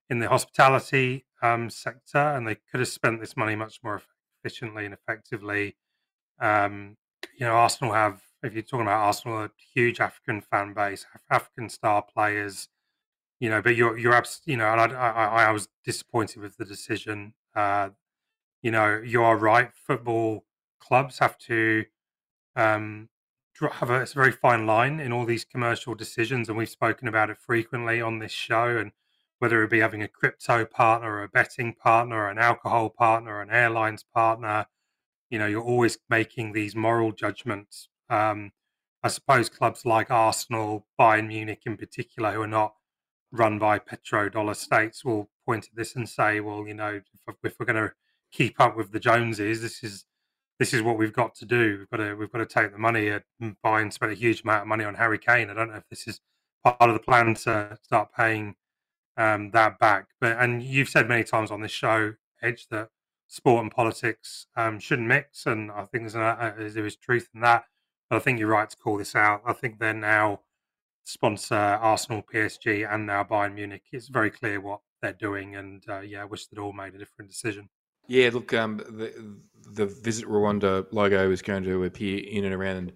in 0.08 0.20
the 0.20 0.28
hospitality 0.28 1.26
um, 1.42 1.68
sector, 1.68 2.18
and 2.18 2.46
they 2.46 2.54
could 2.54 2.78
have 2.78 2.88
spent 2.88 3.20
this 3.20 3.36
money 3.36 3.56
much 3.56 3.80
more 3.82 4.00
efficiently 4.38 4.84
and 4.84 4.94
effectively. 4.94 5.74
Um, 6.38 6.98
you 7.36 7.44
know, 7.44 7.54
Arsenal 7.54 7.94
have, 7.94 8.22
if 8.44 8.52
you're 8.52 8.62
talking 8.62 8.86
about 8.86 9.04
Arsenal, 9.04 9.42
a 9.42 9.50
huge 9.74 9.98
African 9.98 10.40
fan 10.40 10.72
base, 10.72 11.04
African 11.28 11.68
star 11.68 12.02
players. 12.02 12.68
You 13.40 13.50
know, 13.50 13.60
but 13.60 13.74
you're 13.74 13.98
you're 13.98 14.14
abs- 14.14 14.42
you 14.44 14.56
know, 14.56 14.66
I, 14.66 14.86
I, 14.86 15.46
I 15.46 15.50
was 15.50 15.68
disappointed 15.84 16.40
with 16.42 16.58
the 16.58 16.64
decision. 16.64 17.34
Uh, 17.56 17.88
you 18.62 18.70
know, 18.70 19.02
you 19.04 19.24
are 19.24 19.36
right. 19.36 19.72
Football 19.74 20.44
clubs 20.78 21.18
have 21.18 21.36
to 21.38 21.86
um, 22.54 23.08
have 23.60 23.90
a, 23.90 24.00
it's 24.02 24.12
a 24.12 24.16
very 24.16 24.32
fine 24.32 24.66
line 24.66 25.00
in 25.00 25.12
all 25.12 25.24
these 25.24 25.44
commercial 25.44 25.94
decisions, 25.94 26.48
and 26.48 26.58
we've 26.58 26.68
spoken 26.68 27.08
about 27.08 27.30
it 27.30 27.38
frequently 27.38 28.00
on 28.00 28.18
this 28.18 28.32
show. 28.32 28.76
And 28.76 28.92
whether 29.38 29.62
it 29.62 29.70
be 29.70 29.80
having 29.80 30.02
a 30.02 30.08
crypto 30.08 30.64
partner, 30.64 31.16
or 31.16 31.22
a 31.22 31.28
betting 31.28 31.74
partner, 31.74 32.16
or 32.16 32.30
an 32.30 32.38
alcohol 32.38 32.90
partner, 32.90 33.40
an 33.40 33.50
airlines 33.50 34.04
partner, 34.14 34.66
you 35.30 35.38
know, 35.38 35.46
you're 35.46 35.62
always 35.62 35.98
making 36.08 36.52
these 36.52 36.74
moral 36.76 37.12
judgments. 37.12 37.88
Um, 38.08 38.52
I 39.02 39.08
suppose 39.08 39.48
clubs 39.48 39.84
like 39.84 40.10
Arsenal, 40.10 40.86
Bayern 40.98 41.28
Munich 41.28 41.62
in 41.66 41.76
particular, 41.76 42.32
who 42.32 42.42
are 42.42 42.46
not 42.46 42.74
run 43.30 43.58
by 43.58 43.78
petrodollar 43.78 44.56
states, 44.56 45.04
will 45.04 45.30
point 45.44 45.66
at 45.66 45.76
this 45.76 45.94
and 45.96 46.08
say, 46.08 46.40
well, 46.40 46.66
you 46.66 46.74
know, 46.74 47.00
if, 47.28 47.36
if 47.42 47.54
we're 47.58 47.66
going 47.66 47.88
to 47.88 47.92
keep 48.32 48.60
up 48.60 48.76
with 48.76 48.92
the 48.92 49.00
Joneses, 49.00 49.62
this 49.62 49.84
is 49.84 50.04
this 50.58 50.72
is 50.72 50.82
what 50.82 50.98
we've 50.98 51.12
got 51.12 51.34
to 51.36 51.44
do. 51.44 51.78
We've 51.78 51.90
got 51.90 51.96
to 51.98 52.14
we've 52.14 52.32
got 52.32 52.38
to 52.38 52.46
take 52.46 52.72
the 52.72 52.78
money 52.78 53.08
and 53.08 53.56
buy 53.62 53.80
and 53.80 53.92
spend 53.92 54.12
a 54.12 54.16
huge 54.16 54.42
amount 54.42 54.62
of 54.62 54.68
money 54.68 54.84
on 54.84 54.94
Harry 54.94 55.18
Kane. 55.18 55.50
I 55.50 55.54
don't 55.54 55.70
know 55.70 55.76
if 55.76 55.88
this 55.88 56.06
is 56.06 56.20
part 56.64 56.76
of 56.80 56.94
the 56.94 57.00
plan 57.00 57.34
to 57.34 57.78
start 57.82 58.10
paying 58.16 58.56
um, 59.16 59.50
that 59.50 59.78
back. 59.78 60.08
But 60.20 60.36
and 60.38 60.62
you've 60.62 60.88
said 60.88 61.08
many 61.08 61.24
times 61.24 61.50
on 61.50 61.60
this 61.60 61.72
show, 61.72 62.14
Edge, 62.42 62.68
that 62.70 62.90
sport 63.28 63.62
and 63.62 63.70
politics 63.70 64.46
um, 64.56 64.78
shouldn't 64.78 65.08
mix, 65.08 65.46
and 65.46 65.70
I 65.70 65.84
think 65.84 66.04
there's 66.04 66.14
a, 66.14 66.54
there 66.72 66.86
is 66.86 66.96
truth 66.96 67.28
in 67.34 67.40
that. 67.42 67.64
But 68.08 68.16
I 68.16 68.18
think 68.20 68.38
you're 68.38 68.48
right 68.48 68.70
to 68.70 68.76
call 68.76 68.98
this 68.98 69.16
out. 69.16 69.42
I 69.44 69.52
think 69.52 69.78
they're 69.78 69.92
now 69.92 70.40
sponsor 71.04 71.54
Arsenal, 71.54 72.22
PSG, 72.22 72.88
and 72.92 73.06
now 73.06 73.24
Bayern 73.24 73.54
Munich. 73.54 73.82
It's 73.92 74.08
very 74.08 74.30
clear 74.30 74.60
what 74.60 74.80
they're 75.02 75.12
doing, 75.12 75.56
and 75.56 75.84
uh, 75.88 76.00
yeah, 76.00 76.22
I 76.22 76.24
wish 76.24 76.46
they'd 76.46 76.60
all 76.60 76.72
made 76.72 76.94
a 76.94 76.98
different 76.98 77.30
decision. 77.30 77.68
Yeah, 78.08 78.30
look, 78.32 78.54
um, 78.54 78.76
the, 78.76 79.36
the 79.72 79.86
Visit 79.86 80.26
Rwanda 80.26 80.86
logo 80.92 81.30
is 81.30 81.42
going 81.42 81.64
to 81.64 81.84
appear 81.84 82.18
in 82.18 82.44
and 82.44 82.54
around 82.54 82.92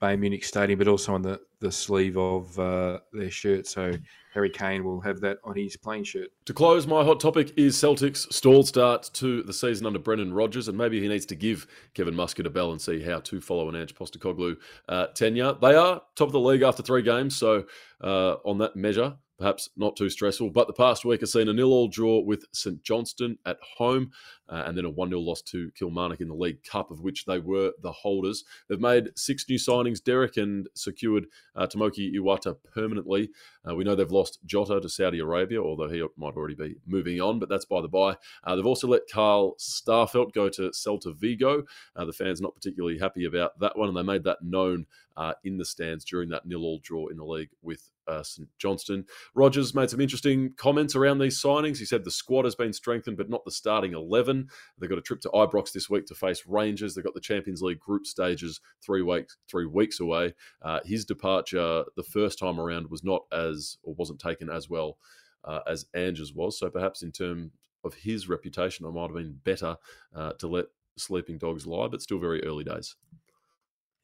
Bayern 0.00 0.18
Munich 0.18 0.44
Stadium, 0.44 0.78
but 0.78 0.88
also 0.88 1.14
on 1.14 1.22
the, 1.22 1.40
the 1.60 1.70
sleeve 1.70 2.16
of 2.16 2.58
uh, 2.58 2.98
their 3.12 3.30
shirt. 3.30 3.66
So 3.66 3.92
Harry 4.34 4.50
Kane 4.50 4.82
will 4.84 5.00
have 5.00 5.20
that 5.20 5.38
on 5.44 5.54
his 5.56 5.76
playing 5.76 6.04
shirt. 6.04 6.30
To 6.46 6.52
close, 6.52 6.86
my 6.86 7.04
hot 7.04 7.20
topic 7.20 7.52
is 7.56 7.78
Celtic's 7.78 8.26
stalled 8.34 8.66
start 8.66 9.10
to 9.14 9.42
the 9.44 9.52
season 9.52 9.86
under 9.86 9.98
Brendan 9.98 10.32
Rodgers, 10.32 10.68
and 10.68 10.76
maybe 10.76 11.00
he 11.00 11.06
needs 11.06 11.26
to 11.26 11.36
give 11.36 11.66
Kevin 11.94 12.16
Muscat 12.16 12.46
a 12.46 12.50
bell 12.50 12.72
and 12.72 12.80
see 12.80 13.00
how 13.00 13.20
to 13.20 13.40
follow 13.40 13.68
an 13.68 13.76
Ange 13.76 13.94
Postecoglou 13.94 14.56
uh, 14.88 15.06
tenure. 15.08 15.54
They 15.60 15.74
are 15.74 16.02
top 16.16 16.28
of 16.28 16.32
the 16.32 16.40
league 16.40 16.62
after 16.62 16.82
three 16.82 17.02
games, 17.02 17.36
so 17.36 17.64
uh, 18.02 18.34
on 18.44 18.58
that 18.58 18.74
measure, 18.74 19.14
perhaps 19.38 19.70
not 19.76 19.96
too 19.96 20.08
stressful. 20.08 20.50
But 20.50 20.66
the 20.66 20.72
past 20.72 21.04
week 21.04 21.20
has 21.20 21.32
seen 21.32 21.48
a 21.48 21.52
nil-all 21.52 21.88
draw 21.88 22.20
with 22.20 22.44
St 22.52 22.82
Johnstone 22.82 23.38
at 23.46 23.58
home, 23.76 24.10
uh, 24.48 24.64
and 24.66 24.76
then 24.76 24.84
a 24.84 24.90
one-nil 24.90 25.24
loss 25.24 25.42
to 25.42 25.70
Kilmarnock 25.72 26.20
in 26.20 26.28
the 26.28 26.34
League 26.34 26.62
Cup, 26.64 26.90
of 26.90 27.00
which 27.00 27.24
they 27.24 27.38
were 27.38 27.72
the 27.82 27.92
holders. 27.92 28.44
They've 28.68 28.80
made 28.80 29.10
six 29.16 29.48
new 29.48 29.58
signings, 29.58 30.02
Derek, 30.02 30.36
and 30.36 30.68
secured 30.74 31.26
uh, 31.54 31.66
Tomoki 31.66 32.14
Iwata 32.14 32.56
permanently. 32.74 33.30
Uh, 33.68 33.74
we 33.74 33.84
know 33.84 33.94
they've 33.94 34.10
lost 34.10 34.40
Jota 34.44 34.80
to 34.80 34.88
Saudi 34.88 35.20
Arabia, 35.20 35.62
although 35.62 35.88
he 35.88 36.04
might 36.16 36.34
already 36.34 36.54
be 36.54 36.76
moving 36.86 37.20
on, 37.20 37.38
but 37.38 37.48
that's 37.48 37.64
by 37.64 37.80
the 37.80 37.88
by. 37.88 38.16
Uh, 38.44 38.56
they've 38.56 38.66
also 38.66 38.88
let 38.88 39.08
Carl 39.10 39.54
Starfelt 39.58 40.32
go 40.32 40.48
to 40.48 40.70
Celta 40.70 41.14
Vigo. 41.14 41.64
Uh, 41.94 42.04
the 42.04 42.12
fans 42.12 42.40
are 42.40 42.44
not 42.44 42.54
particularly 42.54 42.98
happy 42.98 43.24
about 43.24 43.58
that 43.60 43.78
one, 43.78 43.88
and 43.88 43.96
they 43.96 44.02
made 44.02 44.24
that 44.24 44.42
known 44.42 44.86
uh, 45.16 45.34
in 45.44 45.58
the 45.58 45.64
stands 45.64 46.04
during 46.04 46.28
that 46.30 46.46
nil-all 46.46 46.80
draw 46.82 47.08
in 47.08 47.16
the 47.16 47.24
league 47.24 47.50
with 47.62 47.90
uh, 48.08 48.22
St 48.22 48.48
Johnstone. 48.58 49.04
Rodgers 49.34 49.74
made 49.74 49.90
some 49.90 50.00
interesting 50.00 50.54
comments 50.56 50.96
around 50.96 51.18
these 51.18 51.40
signings. 51.40 51.78
He 51.78 51.84
said 51.84 52.04
the 52.04 52.10
squad 52.10 52.44
has 52.44 52.54
been 52.54 52.72
strengthened, 52.72 53.16
but 53.16 53.30
not 53.30 53.44
the 53.44 53.50
starting 53.50 53.92
11. 53.92 54.41
They've 54.78 54.90
got 54.90 54.98
a 54.98 55.02
trip 55.02 55.20
to 55.22 55.30
Ibrox 55.30 55.72
this 55.72 55.88
week 55.90 56.06
to 56.06 56.14
face 56.14 56.44
Rangers. 56.46 56.94
They've 56.94 57.04
got 57.04 57.14
the 57.14 57.20
Champions 57.20 57.62
League 57.62 57.80
group 57.80 58.06
stages 58.06 58.60
three 58.84 59.02
weeks 59.02 59.36
three 59.48 59.66
weeks 59.66 60.00
away. 60.00 60.34
Uh, 60.60 60.80
his 60.84 61.04
departure 61.04 61.84
the 61.96 62.02
first 62.02 62.38
time 62.38 62.60
around 62.60 62.90
was 62.90 63.04
not 63.04 63.24
as 63.32 63.78
or 63.82 63.94
wasn't 63.94 64.20
taken 64.20 64.48
as 64.48 64.68
well 64.68 64.98
uh, 65.44 65.60
as 65.66 65.86
Ange's 65.94 66.32
was. 66.32 66.58
So 66.58 66.70
perhaps 66.70 67.02
in 67.02 67.12
terms 67.12 67.50
of 67.84 67.94
his 67.94 68.28
reputation, 68.28 68.86
it 68.86 68.90
might 68.92 69.02
have 69.02 69.14
been 69.14 69.38
better 69.44 69.76
uh, 70.14 70.32
to 70.34 70.48
let 70.48 70.66
sleeping 70.96 71.38
dogs 71.38 71.66
lie, 71.66 71.88
but 71.88 72.02
still 72.02 72.18
very 72.18 72.44
early 72.44 72.64
days. 72.64 72.96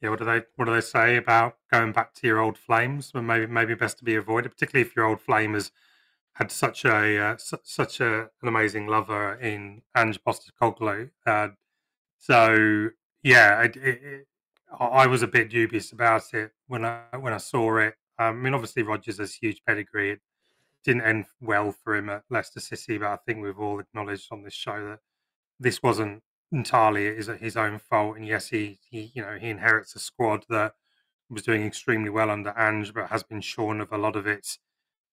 Yeah, 0.00 0.10
what 0.10 0.20
do 0.20 0.24
they 0.24 0.42
what 0.56 0.66
do 0.66 0.72
they 0.72 0.80
say 0.80 1.16
about 1.16 1.56
going 1.72 1.92
back 1.92 2.14
to 2.14 2.26
your 2.26 2.38
old 2.38 2.56
flames? 2.56 3.12
Well, 3.12 3.22
maybe 3.22 3.46
maybe 3.46 3.74
best 3.74 3.98
to 3.98 4.04
be 4.04 4.14
avoided, 4.14 4.50
particularly 4.50 4.88
if 4.88 4.94
your 4.94 5.04
old 5.04 5.20
flame 5.20 5.54
has 5.54 5.72
had 6.38 6.52
such 6.52 6.84
a 6.84 7.20
uh, 7.20 7.36
su- 7.36 7.58
such 7.64 8.00
a, 8.00 8.30
an 8.42 8.48
amazing 8.48 8.86
lover 8.86 9.34
in 9.34 9.82
Ange 9.96 10.22
Postecoglou. 10.22 11.10
Uh, 11.26 11.48
so 12.16 12.90
yeah, 13.24 13.62
it, 13.62 13.76
it, 13.76 14.26
I 14.78 15.08
was 15.08 15.22
a 15.22 15.26
bit 15.26 15.50
dubious 15.50 15.90
about 15.90 16.32
it 16.32 16.52
when 16.68 16.84
I 16.84 17.02
when 17.18 17.32
I 17.32 17.38
saw 17.38 17.78
it. 17.78 17.94
I 18.18 18.32
mean, 18.32 18.54
obviously 18.54 18.84
Rodgers 18.84 19.18
has 19.18 19.34
huge 19.34 19.62
pedigree. 19.66 20.12
It 20.12 20.20
didn't 20.84 21.02
end 21.02 21.24
well 21.40 21.72
for 21.72 21.96
him 21.96 22.08
at 22.08 22.22
Leicester 22.30 22.60
City, 22.60 22.98
but 22.98 23.08
I 23.08 23.16
think 23.26 23.42
we've 23.42 23.58
all 23.58 23.80
acknowledged 23.80 24.28
on 24.30 24.44
this 24.44 24.54
show 24.54 24.90
that 24.90 25.00
this 25.58 25.82
wasn't 25.82 26.22
entirely 26.52 27.16
his, 27.16 27.26
his 27.40 27.56
own 27.56 27.80
fault. 27.80 28.16
And 28.16 28.26
yes, 28.26 28.48
he, 28.48 28.78
he 28.88 29.10
you 29.12 29.22
know 29.22 29.38
he 29.40 29.50
inherits 29.50 29.96
a 29.96 29.98
squad 29.98 30.44
that 30.50 30.74
was 31.28 31.42
doing 31.42 31.64
extremely 31.66 32.10
well 32.10 32.30
under 32.30 32.56
Ange, 32.56 32.94
but 32.94 33.08
has 33.08 33.24
been 33.24 33.40
shorn 33.40 33.80
of 33.80 33.90
a 33.90 33.98
lot 33.98 34.14
of 34.14 34.28
its 34.28 34.60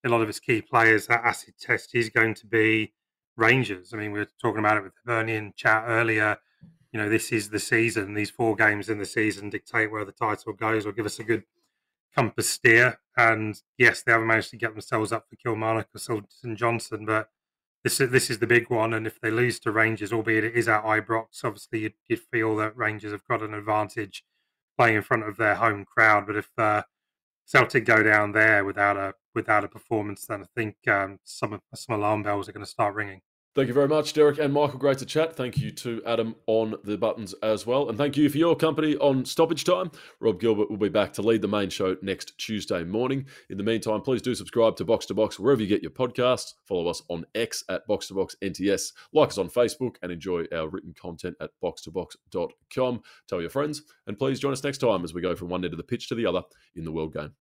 a 0.05 0.09
lot 0.09 0.21
of 0.21 0.27
his 0.27 0.39
key 0.39 0.61
players. 0.61 1.07
That 1.07 1.23
acid 1.23 1.55
test 1.59 1.95
is 1.95 2.09
going 2.09 2.35
to 2.35 2.47
be 2.47 2.93
Rangers. 3.35 3.93
I 3.93 3.97
mean, 3.97 4.11
we 4.11 4.19
were 4.19 4.27
talking 4.41 4.59
about 4.59 4.77
it 4.77 4.83
with 4.83 4.93
Bernie 5.05 5.35
in 5.35 5.53
chat 5.55 5.83
earlier. 5.87 6.37
You 6.91 7.01
know, 7.01 7.09
this 7.09 7.31
is 7.31 7.49
the 7.49 7.59
season. 7.59 8.13
These 8.13 8.29
four 8.29 8.55
games 8.55 8.89
in 8.89 8.99
the 8.99 9.05
season 9.05 9.49
dictate 9.49 9.91
where 9.91 10.05
the 10.05 10.13
title 10.13 10.53
goes, 10.53 10.85
or 10.85 10.93
give 10.93 11.05
us 11.05 11.19
a 11.19 11.23
good 11.23 11.43
compass 12.15 12.49
steer. 12.49 12.99
And 13.17 13.61
yes, 13.77 14.01
they 14.01 14.11
haven't 14.11 14.27
managed 14.27 14.51
to 14.51 14.57
get 14.57 14.71
themselves 14.71 15.11
up 15.11 15.25
for 15.29 15.35
Kilmarnock 15.35 15.89
or 15.93 15.99
St 15.99 16.57
Johnstone, 16.57 17.05
but 17.05 17.29
this 17.83 17.99
is 17.99 18.09
this 18.09 18.29
is 18.29 18.39
the 18.39 18.47
big 18.47 18.69
one. 18.69 18.93
And 18.93 19.05
if 19.05 19.19
they 19.19 19.29
lose 19.29 19.59
to 19.61 19.71
Rangers, 19.71 20.13
albeit 20.13 20.43
it 20.43 20.55
is 20.55 20.67
at 20.67 20.83
Ibrox, 20.83 21.43
obviously 21.43 21.79
you'd, 21.79 21.93
you'd 22.07 22.19
feel 22.19 22.55
that 22.57 22.77
Rangers 22.77 23.11
have 23.11 23.27
got 23.27 23.43
an 23.43 23.53
advantage 23.53 24.23
playing 24.77 24.95
in 24.95 25.01
front 25.01 25.23
of 25.23 25.37
their 25.37 25.55
home 25.55 25.85
crowd. 25.85 26.25
But 26.27 26.37
if 26.37 26.49
uh, 26.57 26.83
Celtic 27.45 27.85
go 27.85 28.03
down 28.03 28.31
there 28.31 28.65
without 28.65 28.97
a 28.97 29.13
without 29.33 29.63
a 29.63 29.67
performance, 29.67 30.25
then 30.25 30.43
I 30.43 30.47
think 30.55 30.75
um, 30.87 31.19
some 31.23 31.61
some 31.73 31.95
alarm 31.95 32.23
bells 32.23 32.49
are 32.49 32.51
going 32.51 32.65
to 32.65 32.69
start 32.71 32.95
ringing. 32.95 33.21
Thank 33.55 33.69
you 33.69 33.73
very 33.73 33.87
much, 33.87 34.11
Derek 34.11 34.37
and 34.37 34.53
Michael. 34.53 34.77
Great 34.77 34.97
to 34.97 35.05
chat. 35.05 35.33
Thank 35.33 35.57
you 35.57 35.71
to 35.71 36.03
Adam 36.05 36.35
on 36.45 36.75
the 36.83 36.97
buttons 36.97 37.33
as 37.41 37.65
well. 37.65 37.87
And 37.87 37.97
thank 37.97 38.17
you 38.17 38.27
for 38.27 38.37
your 38.37 38.53
company 38.53 38.97
on 38.97 39.23
stoppage 39.23 39.63
time. 39.63 39.91
Rob 40.19 40.41
Gilbert 40.41 40.69
will 40.69 40.75
be 40.75 40.89
back 40.89 41.13
to 41.13 41.21
lead 41.21 41.41
the 41.41 41.47
main 41.47 41.69
show 41.69 41.95
next 42.01 42.37
Tuesday 42.37 42.83
morning. 42.83 43.27
In 43.49 43.57
the 43.57 43.63
meantime, 43.63 44.01
please 44.01 44.21
do 44.21 44.35
subscribe 44.35 44.75
to 44.75 44.83
Box 44.83 45.05
to 45.05 45.13
Box 45.13 45.39
wherever 45.39 45.61
you 45.61 45.69
get 45.69 45.81
your 45.81 45.91
podcasts. 45.91 46.55
Follow 46.65 46.89
us 46.89 47.01
on 47.07 47.25
X 47.33 47.63
at 47.69 47.87
Box 47.87 48.09
to 48.09 48.13
Box 48.13 48.35
NTS. 48.43 48.91
Like 49.13 49.29
us 49.29 49.37
on 49.37 49.47
Facebook 49.47 49.95
and 50.03 50.11
enjoy 50.11 50.43
our 50.53 50.67
written 50.67 50.93
content 50.93 51.37
at 51.39 51.51
boxtobox.com. 51.63 53.03
Tell 53.29 53.39
your 53.39 53.49
friends. 53.49 53.83
And 54.05 54.19
please 54.19 54.37
join 54.37 54.51
us 54.51 54.65
next 54.65 54.79
time 54.79 55.05
as 55.05 55.13
we 55.13 55.21
go 55.21 55.33
from 55.33 55.47
one 55.47 55.63
end 55.63 55.73
of 55.73 55.77
the 55.77 55.83
pitch 55.85 56.09
to 56.09 56.15
the 56.15 56.25
other 56.25 56.41
in 56.75 56.83
the 56.83 56.91
world 56.91 57.13
game. 57.13 57.35